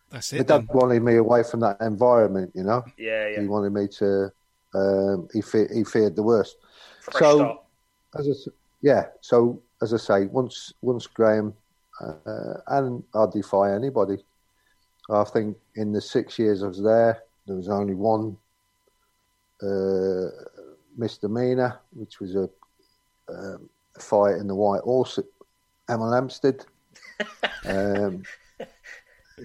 [0.09, 0.37] That's it.
[0.37, 0.77] My dad then.
[0.77, 2.83] wanted me away from that environment, you know.
[2.97, 3.41] Yeah, yeah.
[3.41, 4.31] He wanted me to
[4.73, 6.57] um, he, fe- he feared the worst.
[7.01, 7.61] Fresh so, start.
[8.17, 8.51] as I,
[8.81, 11.53] yeah, so as I say, once once Graham
[12.01, 14.23] uh, and I'll defy anybody.
[15.09, 18.37] I think in the six years I was there, there was only one
[19.61, 20.27] uh,
[20.97, 22.49] misdemeanor, which was a
[23.29, 25.25] um, a fight in the White Horse at
[25.89, 26.65] Hemel Hempstead.
[27.65, 28.23] um,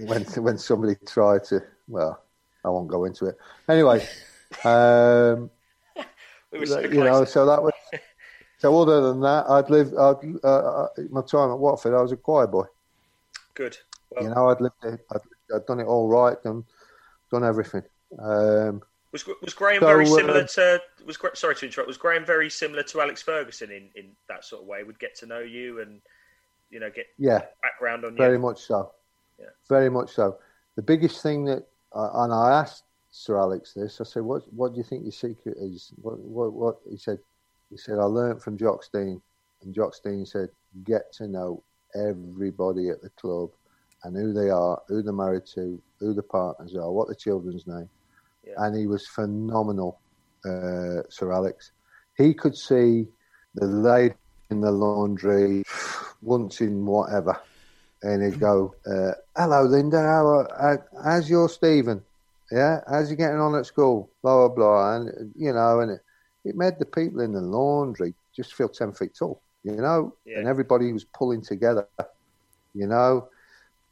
[0.07, 2.23] when when somebody tried to, well,
[2.65, 3.37] I won't go into it.
[3.69, 4.07] Anyway,
[4.65, 5.51] um,
[6.65, 7.73] so you know, so that was.
[8.63, 9.93] So other than that, I'd lived.
[9.97, 12.67] I'd, uh, uh, my time at Watford, I was a choir boy.
[13.55, 13.77] Good.
[14.11, 14.77] Well, you know, I'd lived.
[14.85, 15.21] It, I'd,
[15.53, 16.63] I'd done it all right and
[17.33, 17.83] done everything.
[18.21, 20.81] Um, was was Graham so, very similar uh, to?
[21.05, 21.89] Was sorry to interrupt.
[21.89, 24.85] Was Graham very similar to Alex Ferguson in, in that sort of way?
[24.85, 26.01] Would get to know you and
[26.71, 28.39] you know get yeah, background on very you.
[28.39, 28.93] Very much so.
[29.41, 29.47] Yeah.
[29.69, 30.39] Very much so.
[30.77, 34.01] The biggest thing that, uh, and I asked Sir Alex this.
[34.01, 36.77] I said, "What What do you think your secret is?" What What, what?
[36.89, 37.19] He said.
[37.73, 39.23] He said, "I learnt from Jock Stein,"
[39.63, 40.51] and Jock Stein said,
[40.85, 41.63] "Get to know
[41.95, 43.51] everybody at the club."
[44.05, 47.67] And who they are, who they're married to, who the partners are, what the children's
[47.67, 47.89] name,
[48.45, 48.55] Yeah.
[48.59, 50.01] and he was phenomenal,
[50.45, 51.73] uh, Sir Alex.
[52.19, 53.09] He could see
[53.55, 54.17] the lady
[54.51, 55.65] in the laundry
[56.21, 57.41] once in whatever,
[58.03, 60.03] and he'd go, uh, "Hello, Linda.
[60.03, 62.05] How, are- how's your Stephen?
[62.51, 64.11] Yeah, how's he getting on at school?
[64.21, 66.03] Blah blah blah." And you know, and it,
[66.45, 69.43] it made the people in the laundry just feel ten feet tall.
[69.65, 70.39] You know, Yeah.
[70.39, 71.87] and everybody was pulling together.
[72.75, 73.29] You know,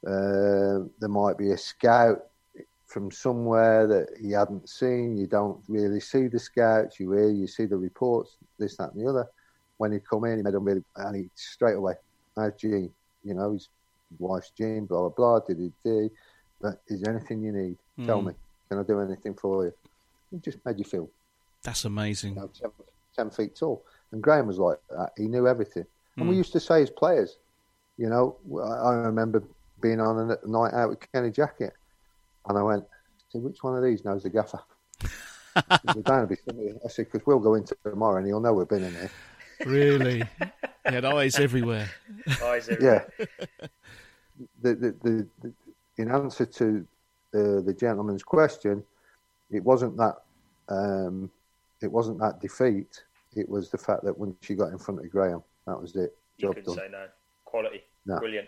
[0.07, 2.19] uh, there might be a scout
[2.87, 5.15] from somewhere that he hadn't seen.
[5.17, 6.99] You don't really see the scouts.
[6.99, 9.27] You hear, you see the reports, this, that, and the other.
[9.77, 11.93] When he come in, he made them really, and he straight away,
[12.35, 12.91] how's Jean?
[13.23, 13.69] You know, his
[14.19, 16.09] wife's Jean, blah, blah, blah, did he do?
[16.59, 17.77] But is there anything you need?
[18.05, 18.27] Tell Mm.
[18.27, 18.33] me.
[18.69, 19.73] Can I do anything for you?
[20.31, 21.09] It just made you feel
[21.63, 22.35] That's amazing.
[22.35, 22.71] you know, 10,
[23.15, 23.85] 10 feet tall.
[24.11, 25.11] And Graham was like that.
[25.17, 25.85] He knew everything.
[26.17, 26.39] And we Mm.
[26.39, 27.37] used to say as players,
[27.97, 29.43] you know, I I remember
[29.81, 31.71] being on a night out with Kenny Jackett.
[32.47, 32.83] And I went,
[33.31, 34.59] "See, which one of these knows the gaffer?
[35.83, 36.79] There's bound to.
[36.83, 39.11] I said, because we'll go into tomorrow and he'll know we've been in here.
[39.65, 40.23] Really?
[40.87, 41.89] he had eyes everywhere.
[42.43, 43.03] Eyes Yeah.
[43.19, 43.69] everywhere.
[44.61, 45.53] the, the, the, the,
[45.97, 46.87] in answer to
[47.31, 48.83] the, the gentleman's question,
[49.51, 50.15] it wasn't that
[50.69, 51.29] um,
[51.81, 53.03] it wasn't that defeat.
[53.35, 56.15] It was the fact that when she got in front of Graham, that was it.
[56.37, 56.75] You Job couldn't done.
[56.75, 57.05] say no.
[57.45, 57.81] Quality.
[58.05, 58.19] No.
[58.19, 58.47] Brilliant.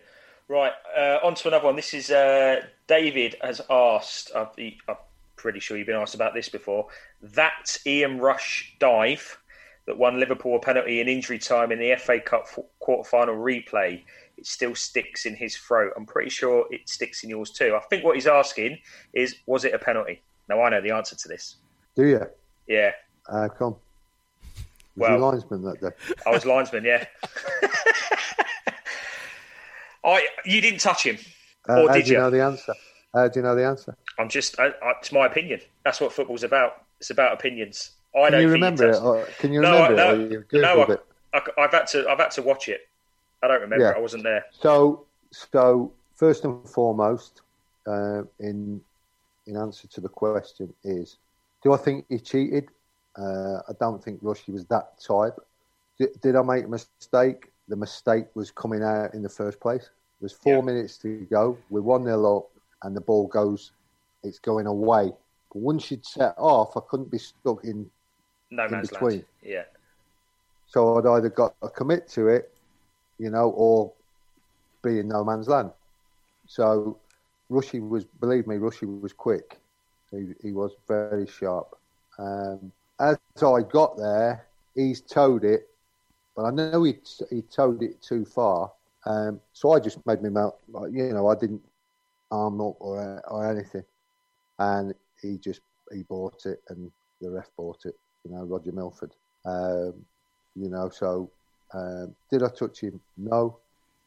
[0.50, 1.76] Right, uh, on to another one.
[1.76, 4.50] This is uh, David has asked, I've,
[4.90, 4.98] I'm
[5.38, 6.88] pretty sure you've been asked about this before.
[7.22, 9.38] That Ian Rush dive
[9.86, 13.36] that won Liverpool a penalty in injury time in the FA Cup f- quarter final
[13.36, 14.02] replay,
[14.38, 15.94] it still sticks in his throat.
[15.96, 17.76] I'm pretty sure it sticks in yours too.
[17.76, 18.80] I think what he's asking
[19.14, 20.22] is, was it a penalty?
[20.50, 21.58] Now, I know the answer to this.
[21.96, 22.22] Do you?
[22.68, 22.92] Yeah,
[23.30, 23.76] Uh, come.
[24.96, 25.90] Was Well- you linesman that day?
[26.26, 27.06] I was linesman, yeah.
[30.06, 31.18] I, you didn't touch him,
[31.70, 32.22] Uh, or how did do you you?
[32.24, 32.74] know the answer?
[33.14, 33.96] How do you know the answer?
[34.20, 35.62] I'm just, I, I, it's my opinion.
[35.86, 36.84] That's what football's about.
[37.00, 37.92] It's about opinions.
[38.16, 38.98] I Can don't you remember it?
[39.02, 40.18] Or can you No, remember I- it?
[40.18, 41.06] No, you've no, I- it.
[41.34, 42.88] I, have had to, I've had to watch it.
[43.42, 43.86] I don't remember.
[43.86, 43.92] Yeah.
[43.96, 44.46] I wasn't there.
[44.52, 47.42] So, so first and foremost,
[47.88, 48.80] uh, in
[49.48, 51.18] in answer to the question is,
[51.64, 52.70] do I think he cheated?
[53.18, 55.36] Uh, I don't think Rushy was that type.
[56.00, 57.52] Did, did I make a mistake?
[57.68, 59.90] The mistake was coming out in the first place.
[60.20, 60.66] There's four Yeah.
[60.74, 61.58] minutes to go.
[61.70, 62.50] We're one 0 up,
[62.84, 63.72] and the ball goes.
[64.24, 65.12] It's going away.
[65.52, 67.90] But once you'd set off, I couldn't be stuck in
[68.52, 69.12] No In man's between.
[69.12, 69.26] land.
[69.44, 69.64] Yeah,
[70.66, 72.52] So I'd either got to commit to it,
[73.20, 73.92] you know, or
[74.82, 75.72] be in no man's land.
[76.48, 76.98] So
[77.50, 79.60] Rushy was, believe me, Rushy was quick.
[80.12, 81.78] He, he was very sharp.
[82.18, 85.68] Um, as I got there, he's towed it,
[86.36, 86.98] but I know he
[87.30, 88.72] he towed it too far.
[89.06, 91.62] Um, so I just made me mouth, like, you know, I didn't
[92.32, 93.84] arm up or or anything,
[94.60, 96.92] and he just he bought it, and
[97.22, 97.96] the ref bought it.
[98.24, 99.14] You know, Roger Milford.
[99.46, 99.94] Um,
[100.56, 101.30] you know, so
[101.74, 103.00] um, did I touch him?
[103.18, 103.60] No.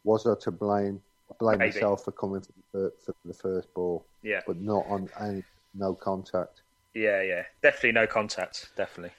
[0.05, 1.01] Was I to blame?
[1.31, 1.75] I blame Maybe.
[1.75, 5.43] myself for coming for the, for the first ball, yeah, but not on any
[5.75, 6.63] no contact.
[6.97, 7.43] Yeah, yeah.
[7.63, 8.71] Definitely no contact.
[8.77, 9.15] Definitely.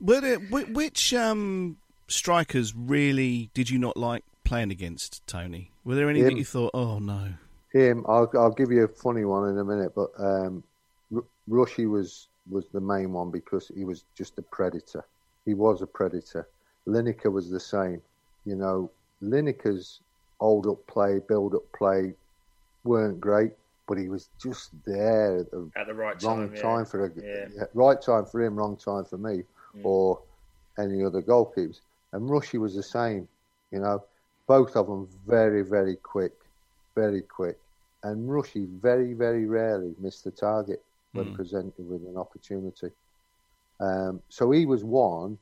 [0.00, 1.76] Were there, which um,
[2.08, 5.70] strikers really did you not like playing against, Tony?
[5.84, 7.34] Were there any that you thought, oh no?
[7.72, 10.62] Him, I'll, I'll give you a funny one in a minute, but um,
[11.14, 15.04] R- Rushy was was the main one because he was just a predator.
[15.44, 16.46] He was a predator.
[16.86, 18.00] Lineker was the same.
[18.44, 20.00] You know, Lineker's
[20.38, 22.14] hold up play, build up play
[22.84, 23.50] weren't great,
[23.86, 26.56] but he was just there at the At the right wrong time.
[26.56, 26.62] yeah.
[26.62, 27.48] time for a Yeah.
[27.54, 29.44] yeah, right time for him, wrong time for me,
[29.76, 29.84] Mm.
[29.84, 30.20] or
[30.78, 31.80] any other goalkeepers.
[32.12, 33.28] And Rushy was the same,
[33.70, 34.02] you know.
[34.46, 36.32] Both of them very, very quick,
[36.94, 37.58] very quick.
[38.02, 40.82] And Rushy very, very rarely missed the target
[41.12, 41.34] when Mm.
[41.34, 42.90] presented with an opportunity.
[43.80, 45.38] Um, so he was one.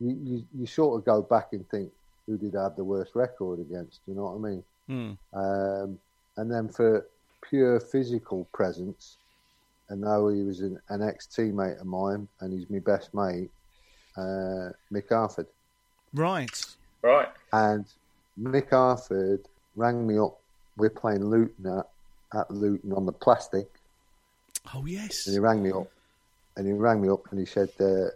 [0.00, 1.90] You, you, you sort of go back and think,
[2.26, 4.00] who did I have the worst record against.
[4.06, 4.64] You know what I mean?
[4.86, 5.38] Hmm.
[5.38, 5.98] Um,
[6.36, 7.06] and then for
[7.48, 9.18] pure physical presence,
[9.88, 13.50] and now he was an, an ex teammate of mine, and he's my best mate,
[14.16, 15.46] uh, Mick Harford.
[16.12, 16.64] Right.
[17.02, 17.28] Right.
[17.52, 17.84] And
[18.40, 20.38] Mick Harford rang me up.
[20.76, 21.86] We're playing Luton at,
[22.38, 23.68] at Luton on the plastic,
[24.74, 25.26] Oh yes.
[25.26, 25.90] and he rang me up,
[26.56, 28.08] and he rang me up, and he said, uh,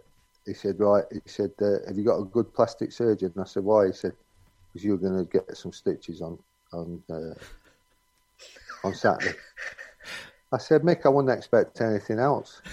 [0.45, 3.31] he said, right, he said, uh, have you got a good plastic surgeon?
[3.35, 3.87] And I said, why?
[3.87, 4.13] He said,
[4.73, 6.37] because you're going to get some stitches on
[6.73, 7.33] on uh,
[8.83, 9.37] on Saturday.
[10.51, 12.61] I said, Mick, I wouldn't expect anything else.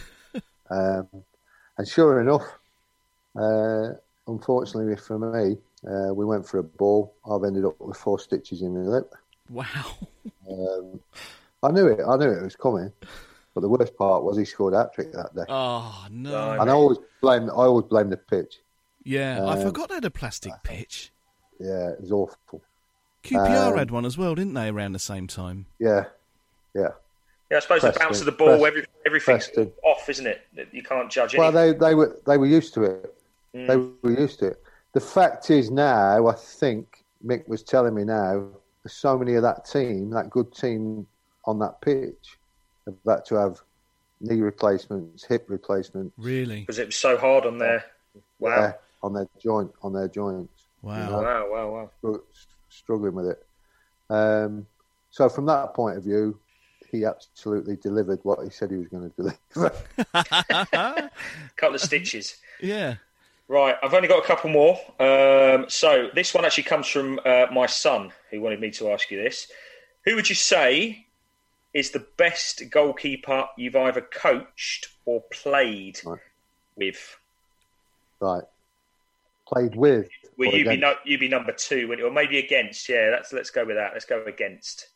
[0.69, 1.07] Um,
[1.79, 2.43] and sure enough,
[3.39, 3.91] uh,
[4.27, 5.57] unfortunately for me,
[5.89, 7.15] uh, we went for a ball.
[7.25, 9.15] I've ended up with four stitches in the lip.
[9.49, 9.97] Wow.
[10.51, 10.99] Um,
[11.63, 12.01] I knew it.
[12.05, 12.93] I knew it was coming.
[13.55, 15.45] But the worst part was he scored a trick that day.
[15.49, 16.53] Oh no.
[16.61, 17.45] and I always blame.
[17.45, 18.59] I always blame the pitch.
[19.05, 21.13] Yeah, I Um, forgot they had a plastic pitch.
[21.61, 22.61] Yeah, it was awful.
[23.27, 24.69] QPR um, had one as well, didn't they?
[24.69, 25.67] Around the same time.
[25.79, 26.05] Yeah,
[26.75, 26.89] yeah.
[27.51, 29.73] Yeah, I suppose the bounce of the ball, Preston, every, everything's Preston.
[29.85, 30.41] off, isn't it?
[30.73, 31.39] You can't judge it.
[31.39, 33.15] Well, they they were they were used to it.
[33.55, 33.67] Mm.
[33.69, 34.63] They were used to it.
[34.95, 38.49] The fact is now, I think Mick was telling me now,
[38.83, 41.07] there's so many of that team, that good team
[41.45, 42.39] on that pitch,
[42.87, 43.61] have had to have
[44.21, 46.61] knee replacements, hip replacements, Really?
[46.61, 47.85] because it was so hard on there.
[48.39, 48.57] Wow.
[48.57, 48.73] yeah,
[49.03, 50.65] on their joint, on their joints.
[50.83, 50.95] Wow.
[50.97, 52.21] you know, Wow, wow, wow.
[52.77, 53.47] Stru- struggling with it.
[54.11, 54.67] Um,
[55.11, 56.39] so from that point of view,
[56.91, 59.73] he absolutely delivered what he said he was going to deliver.
[60.15, 61.11] A
[61.57, 62.37] couple of stitches.
[62.61, 62.97] Yeah.
[63.49, 64.79] Right, I've only got a couple more.
[64.99, 69.11] Um, so this one actually comes from uh, my son, who wanted me to ask
[69.11, 69.49] you this.
[70.05, 71.07] Who would you say
[71.73, 76.19] is the best goalkeeper you've either coached or played Right.
[76.77, 77.17] with?
[78.21, 78.45] right.
[79.47, 80.09] Played with.
[80.39, 82.89] Well, you'd be no, you'd be number two, or maybe against.
[82.89, 83.93] Yeah, let's let's go with that.
[83.95, 84.89] Let's go against.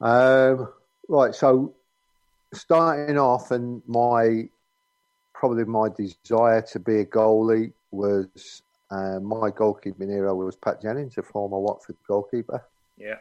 [0.00, 0.72] Um,
[1.08, 1.74] right, so
[2.54, 4.48] starting off, and my
[5.34, 11.18] probably my desire to be a goalie was uh, my goalkeeping hero was Pat Jennings,
[11.18, 12.64] a former Watford goalkeeper.
[12.96, 13.16] Yeah,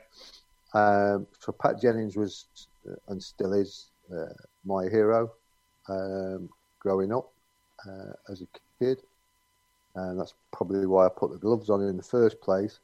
[0.73, 2.45] Um, so Pat Jennings was
[2.89, 4.33] uh, and still is uh,
[4.65, 5.31] my hero
[5.89, 6.49] um,
[6.79, 7.31] growing up
[7.87, 8.47] uh, as a
[8.79, 9.01] kid,
[9.97, 12.79] and that's probably why I put the gloves on in the first place.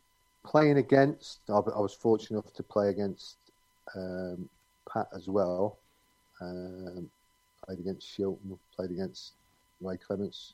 [0.46, 3.38] Playing against, I, I was fortunate enough to play against
[3.96, 4.50] um,
[4.92, 5.78] Pat as well.
[6.42, 7.10] Um,
[7.66, 9.34] played against Shilton, played against
[9.80, 10.54] Ray Clemence.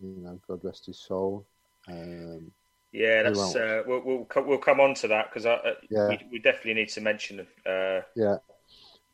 [0.00, 1.44] You know, God rest his soul.
[1.88, 2.50] Um,
[2.92, 3.22] yeah.
[3.24, 5.58] That's uh, we'll, we'll we'll come on to that because uh,
[5.90, 6.08] Yeah.
[6.08, 7.46] we, we definitely need to mention.
[7.66, 8.36] Uh, Yeah.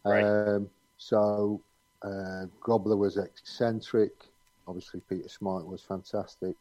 [0.04, 0.24] Right.
[0.24, 0.68] Um,
[0.98, 1.60] so
[2.02, 4.12] uh, Grobbelaar was eccentric.
[4.66, 6.54] Obviously, Peter Smart was fantastic.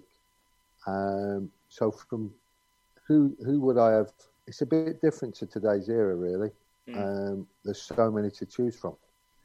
[0.87, 2.31] Um, so from
[3.07, 4.11] who who would I have?
[4.47, 6.51] It's a bit different to today's era, really.
[6.95, 8.95] Um, there's so many to choose from.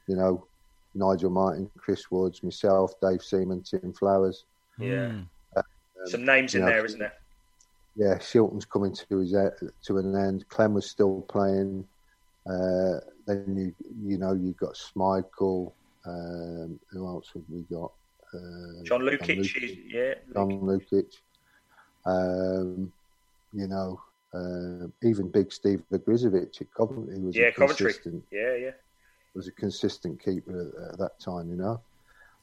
[0.07, 0.45] You know,
[0.93, 4.45] Nigel Martyn, Chris Woods, myself, Dave Seaman, Tim Flowers.
[4.77, 5.21] yeah,
[5.57, 5.63] Um,
[6.05, 7.13] some names in know, there, isn't it?
[7.95, 10.47] yeah, Shilton's coming to his e- to an end.
[10.49, 11.87] Clem was still playing.
[12.47, 15.73] Uh, then you you know you got Schmeichel.
[16.05, 17.91] Um, who else have we got?
[18.33, 19.63] Uh, John Lukic, Lukic.
[19.63, 20.13] is- yeah.
[20.33, 21.13] John Lukic.
[22.05, 22.91] Um,
[23.53, 24.01] you know,
[24.33, 27.85] uh, even big Steve Ogrizovic at Coventry was Yeah, a Coventry.
[27.87, 28.71] consistent Yeah, yeah.
[29.35, 31.49] was a consistent keeper at, at that time.
[31.49, 31.81] You know,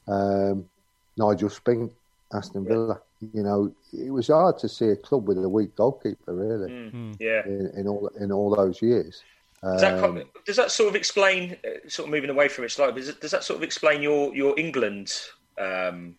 [0.07, 0.69] um,
[1.17, 1.93] Nigel Spink,
[2.33, 3.01] Aston Villa.
[3.35, 7.17] You know, it was hard to see a club with a weak goalkeeper, really, Mm,
[7.19, 7.45] Yeah.
[7.47, 9.23] in, in all in all those years.
[9.61, 12.71] Does that, Um, does that sort of explain, uh, sort of moving away from it
[12.71, 15.13] slightly, does, it, does that sort of explain your, your England
[15.59, 16.17] um,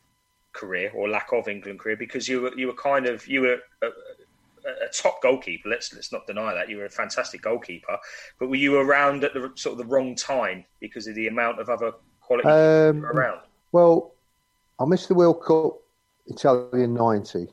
[0.54, 1.98] career or lack of England career?
[1.98, 6.12] Because you were, you were kind of, you were a, a, top goalkeeper, let's, let's
[6.12, 6.70] not deny that.
[6.70, 7.98] You were a fantastic goalkeeper,
[8.40, 11.60] but were you around at the sort of the wrong time because of the amount
[11.60, 13.42] of other quality Um, around?
[13.72, 14.14] Well,
[14.80, 15.80] I missed the World Cup
[16.28, 17.48] Italia 90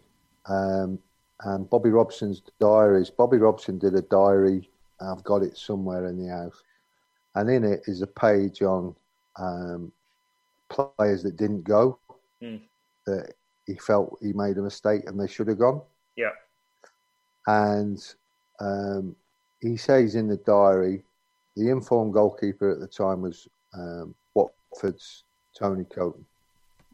[0.48, 0.98] um,
[1.40, 3.10] and Bobby Robson's diaries.
[3.10, 4.68] Bobby Robson did a diary,
[5.00, 6.62] I've got it somewhere in the house,
[7.34, 8.94] and in it is a page on
[9.36, 9.92] um,
[10.68, 11.98] players that didn't go,
[12.42, 12.60] Mm.
[13.06, 13.32] that
[13.66, 15.80] he felt he made a mistake and they should have gone.
[16.16, 16.32] Yeah.
[17.46, 18.02] And
[18.60, 19.16] um,
[19.60, 21.02] he says in the diary,
[21.56, 25.24] the informed goalkeeper at the time was um, Watford's
[25.58, 26.24] Tony Coton.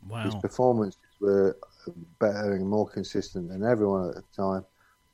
[0.09, 0.25] Wow.
[0.25, 1.57] His performances were
[2.21, 4.65] better and more consistent than everyone at the time,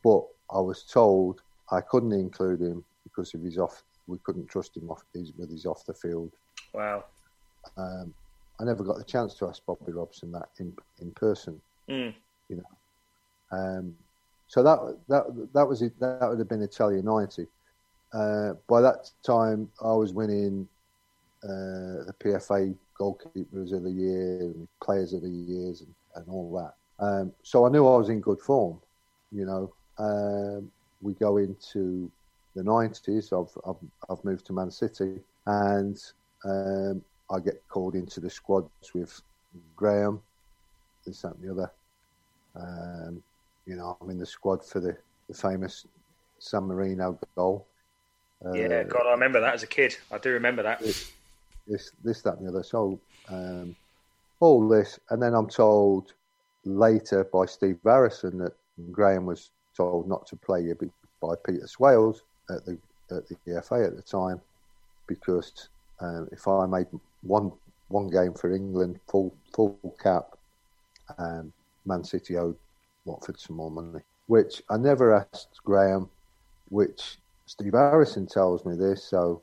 [0.05, 3.83] but I was told I couldn't include him because of his off.
[4.07, 6.33] We couldn't trust him off his, with his off the field.
[6.73, 7.05] Wow.
[7.77, 8.15] Um,
[8.61, 12.15] I never got the chance to ask Bobby Robson that in in person, Mm.
[12.49, 13.59] you know.
[13.59, 13.95] Um,
[14.47, 14.79] so that
[15.09, 15.99] that that was it.
[16.01, 17.47] That would have been Italia '90.
[18.13, 20.67] Uh, by that time, I was winning
[21.45, 26.53] uh, the PFA goalkeepers of the year, and players of the years, and, and all
[26.57, 26.75] that.
[27.05, 28.81] Um, so I knew I was in good form.
[29.31, 32.11] You know, um, we go into
[32.57, 33.33] the nineties.
[33.33, 33.77] I've, I've,
[34.11, 35.97] I've moved to Man City, and
[36.45, 39.20] um, I get called into the squads with
[39.76, 40.20] Graham,
[41.07, 41.72] this that and the other.
[42.57, 43.22] Um,
[43.66, 44.97] you know, I'm in the squad for the,
[45.29, 45.87] the famous
[46.39, 47.66] San Marino goal.
[48.45, 49.97] Uh, yeah, God, I remember that as a kid.
[50.11, 50.81] I do remember that.
[50.81, 51.12] This,
[51.66, 52.62] this, this that, and the other.
[52.62, 52.99] So,
[53.29, 53.76] um,
[54.41, 56.14] all this, and then I'm told
[56.64, 58.53] later by Steve Harrison that
[58.93, 60.76] Graham was told not to play you
[61.20, 62.79] by Peter Swales at the
[63.11, 64.41] at the EFA at the time
[65.07, 65.68] because
[66.01, 66.87] um, if I made
[67.23, 67.53] one
[67.89, 70.37] one game for England full full cap,
[71.19, 71.53] um,
[71.85, 72.57] Man City owed
[73.05, 76.09] Watford some more money, which I never asked Graham,
[76.69, 79.03] which Steve Harrison tells me this.
[79.05, 79.43] So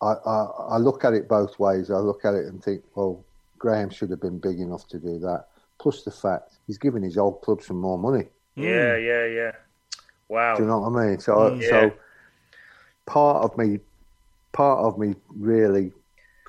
[0.00, 1.90] I, I, I look at it both ways.
[1.90, 3.24] I look at it and think, well,
[3.58, 5.46] Graham should have been big enough to do that.
[5.78, 8.24] Plus the fact he's giving his old club some more money.
[8.56, 9.06] Yeah, mm.
[9.06, 9.52] yeah, yeah.
[10.28, 10.56] Wow.
[10.56, 11.20] Do you know what I mean?
[11.20, 11.68] So, mm.
[11.68, 11.92] so
[13.06, 13.80] part of me,
[14.52, 15.92] part of me really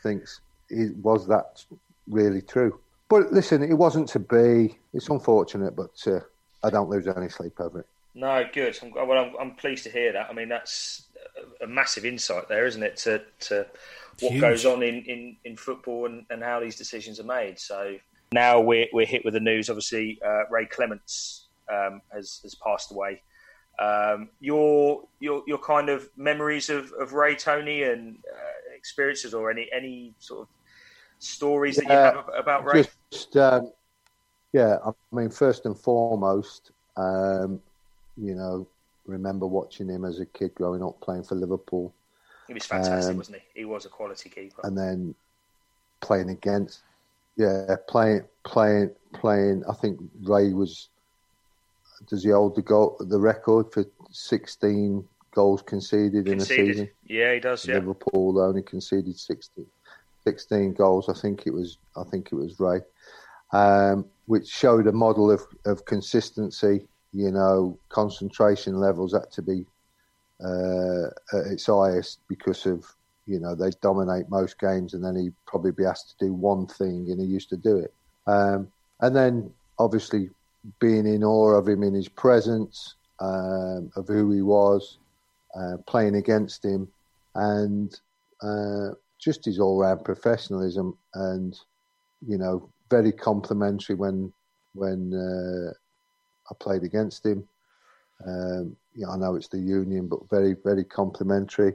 [0.01, 1.63] thinks, it was that
[2.07, 2.79] really true?
[3.09, 4.77] But listen, it wasn't to be.
[4.93, 6.19] It's unfortunate, but uh,
[6.63, 7.87] I don't lose any sleep over it.
[8.15, 8.77] No, good.
[8.81, 10.29] I'm, well, I'm, I'm, pleased to hear that.
[10.29, 11.07] I mean, that's
[11.61, 12.97] a massive insight there, isn't it?
[12.97, 13.65] To, to
[14.19, 14.41] what Huge.
[14.41, 17.59] goes on in, in, in football and, and how these decisions are made.
[17.59, 17.97] So
[18.31, 19.69] now we're, we're hit with the news.
[19.69, 23.21] Obviously, uh, Ray Clemence um, has, has passed away.
[23.79, 29.49] Um, your your your kind of memories of, of Ray Tony and uh, experiences, or
[29.49, 30.47] any any sort of
[31.19, 32.85] stories that you have about Ray?
[33.11, 33.71] Just, um,
[34.51, 37.59] yeah, I mean, first and foremost, um,
[38.15, 38.67] you know,
[39.07, 41.91] remember watching him as a kid growing up playing for Liverpool.
[42.47, 43.61] He was fantastic, um, wasn't he?
[43.61, 44.61] He was a quality keeper.
[44.63, 45.15] And then
[46.01, 46.83] playing against,
[47.37, 49.63] yeah, playing, playing, playing.
[49.67, 50.89] I think Ray was.
[52.07, 56.33] Does he hold the goal, the record for sixteen goals conceded, conceded.
[56.33, 56.89] in a season?
[57.05, 57.67] Yeah, he does.
[57.67, 57.75] Yeah.
[57.75, 59.65] Liverpool only conceded 16,
[60.23, 61.09] 16 goals.
[61.09, 61.77] I think it was.
[61.97, 62.81] I think it was Ray,
[63.51, 69.65] um, which showed a model of, of consistency you know, concentration levels had to be
[70.43, 72.85] uh, at its highest because of,
[73.27, 76.65] you know, they dominate most games and then he'd probably be asked to do one
[76.65, 77.93] thing and he used to do it.
[78.25, 80.29] Um, and then obviously
[80.79, 84.97] being in awe of him in his presence, um, of who he was,
[85.55, 86.87] uh, playing against him,
[87.35, 87.99] and
[88.41, 88.89] uh,
[89.19, 91.59] just his all round professionalism and,
[92.27, 94.31] you know, very complimentary when
[94.75, 95.71] when uh,
[96.49, 97.47] I played against him.
[98.25, 101.73] Um, yeah, I know it's the Union, but very, very complimentary.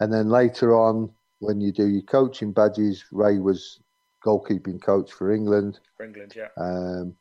[0.00, 1.10] And then later on,
[1.40, 3.80] when you do your coaching badges, Ray was
[4.24, 5.80] goalkeeping coach for England.
[5.96, 6.48] For England, yeah.
[6.56, 7.14] Um,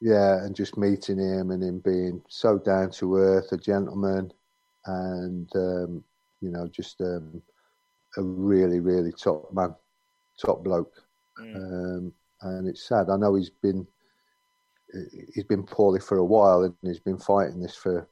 [0.00, 4.32] yeah, and just meeting him and him being so down to earth, a gentleman,
[4.86, 6.04] and um,
[6.40, 7.42] you know, just um,
[8.16, 9.74] a really, really top man,
[10.40, 10.94] top bloke.
[11.40, 11.56] Mm.
[11.56, 13.10] Um, and it's sad.
[13.10, 13.86] I know he's been
[15.34, 18.08] he's been poorly for a while and he's been fighting this for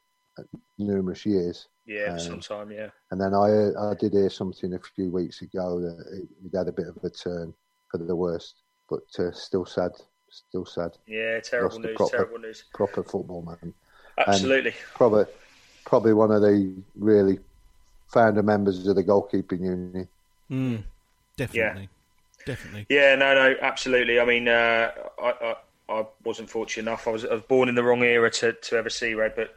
[0.78, 1.68] numerous years.
[1.86, 2.90] Yeah, um, some time, yeah.
[3.10, 6.72] And then I I did hear something a few weeks ago that he'd had a
[6.72, 7.54] bit of a turn
[7.90, 9.92] for the worst, but uh, still sad,
[10.28, 10.92] still sad.
[11.06, 12.64] Yeah, terrible news, proper, terrible news.
[12.72, 13.74] Proper football man.
[14.26, 14.70] Absolutely.
[14.70, 15.24] And probably,
[15.84, 17.38] probably one of the really
[18.08, 20.08] founder members of the goalkeeping union.
[20.50, 20.82] Mm,
[21.36, 21.82] definitely.
[21.82, 21.86] Yeah.
[22.46, 22.86] Definitely.
[22.88, 24.20] Yeah, no, no, absolutely.
[24.20, 25.56] I mean, uh, I, I
[25.88, 27.06] I wasn't fortunate enough.
[27.06, 29.56] I was, I was born in the wrong era to, to ever see Red, but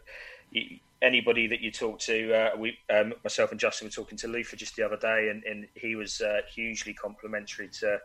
[0.52, 4.28] you, anybody that you talk to, uh, we, um, myself and Justin were talking to
[4.28, 8.00] Luther just the other day, and, and he was uh, hugely complimentary to,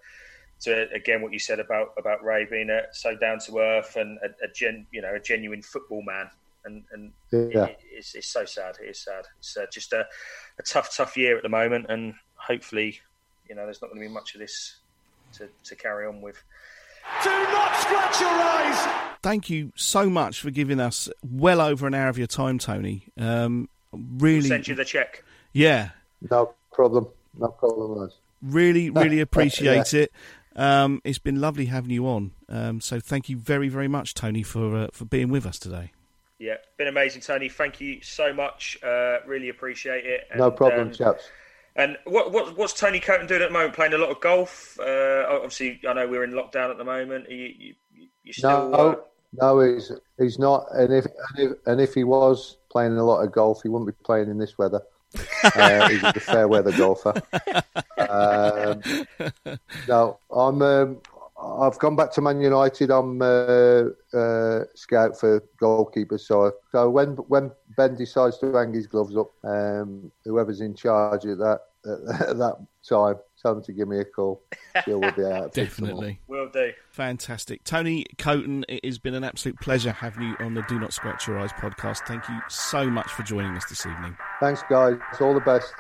[0.64, 4.18] to again what you said about about Ray being a, so down to earth and
[4.18, 6.30] a, a, gen, you know, a genuine football man.
[6.66, 7.66] And, and yeah.
[7.66, 8.76] it, it's, it's so sad.
[8.82, 9.26] It is sad.
[9.38, 10.06] It's uh, just a,
[10.58, 13.00] a tough, tough year at the moment, and hopefully,
[13.48, 14.76] you know, there's not going to be much of this
[15.34, 16.42] to, to carry on with.
[17.22, 19.04] Do not scratch your eyes.
[19.22, 23.08] Thank you so much for giving us well over an hour of your time, Tony.
[23.18, 25.22] Um, really, we'll send you the check.
[25.52, 25.90] Yeah,
[26.30, 27.08] no problem.
[27.38, 28.10] No problem.
[28.42, 30.02] Really, really appreciate yeah.
[30.02, 30.12] it.
[30.56, 32.32] Um, it's been lovely having you on.
[32.48, 35.92] Um, so thank you very, very much, Tony, for uh, for being with us today.
[36.38, 37.48] Yeah, been amazing, Tony.
[37.48, 38.78] Thank you so much.
[38.82, 40.28] Uh, really appreciate it.
[40.30, 41.28] And, no problem, um, chaps.
[41.76, 43.74] And what, what, what's Tony Coton doing at the moment?
[43.74, 44.78] Playing a lot of golf.
[44.78, 47.26] Uh, obviously, I know we're in lockdown at the moment.
[47.28, 48.70] Are you, you, you still?
[48.70, 49.04] No,
[49.40, 50.66] No, he's he's not.
[50.72, 53.88] And if and if, and if he was playing a lot of golf, he wouldn't
[53.88, 54.82] be playing in this weather.
[55.54, 57.14] Uh, he's a fair weather golfer.
[57.98, 58.82] Um,
[60.34, 60.62] I'm.
[60.62, 61.00] Um,
[61.36, 62.90] I've gone back to Man United.
[62.90, 63.84] I'm uh,
[64.16, 66.20] uh, scout for goalkeepers.
[66.20, 71.26] So, so when when Ben decides to hang his gloves up, um, whoever's in charge
[71.26, 74.42] at that at that time, tell them to give me a call.
[74.84, 75.52] Sure, we'll be out.
[75.52, 76.20] Definitely.
[76.26, 76.72] Will do.
[76.90, 77.62] Fantastic.
[77.64, 81.28] Tony Coton, it has been an absolute pleasure having you on the Do Not Scratch
[81.28, 82.06] Your Eyes podcast.
[82.06, 84.16] Thank you so much for joining us this evening.
[84.40, 84.96] Thanks, guys.
[85.20, 85.72] All the best.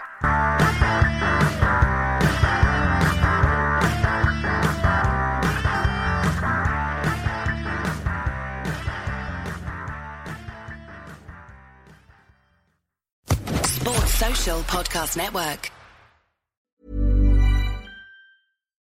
[13.66, 15.70] Sports Social Podcast Network.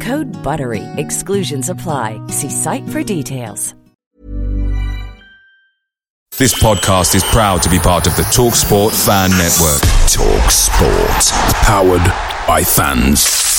[0.00, 0.84] Code BUTTERY.
[0.96, 2.20] Exclusions apply.
[2.28, 3.74] See site for details.
[6.38, 9.82] This podcast is proud to be part of the TalkSport Fan Network.
[10.08, 11.54] Talk Sport.
[11.64, 13.49] Powered by fans.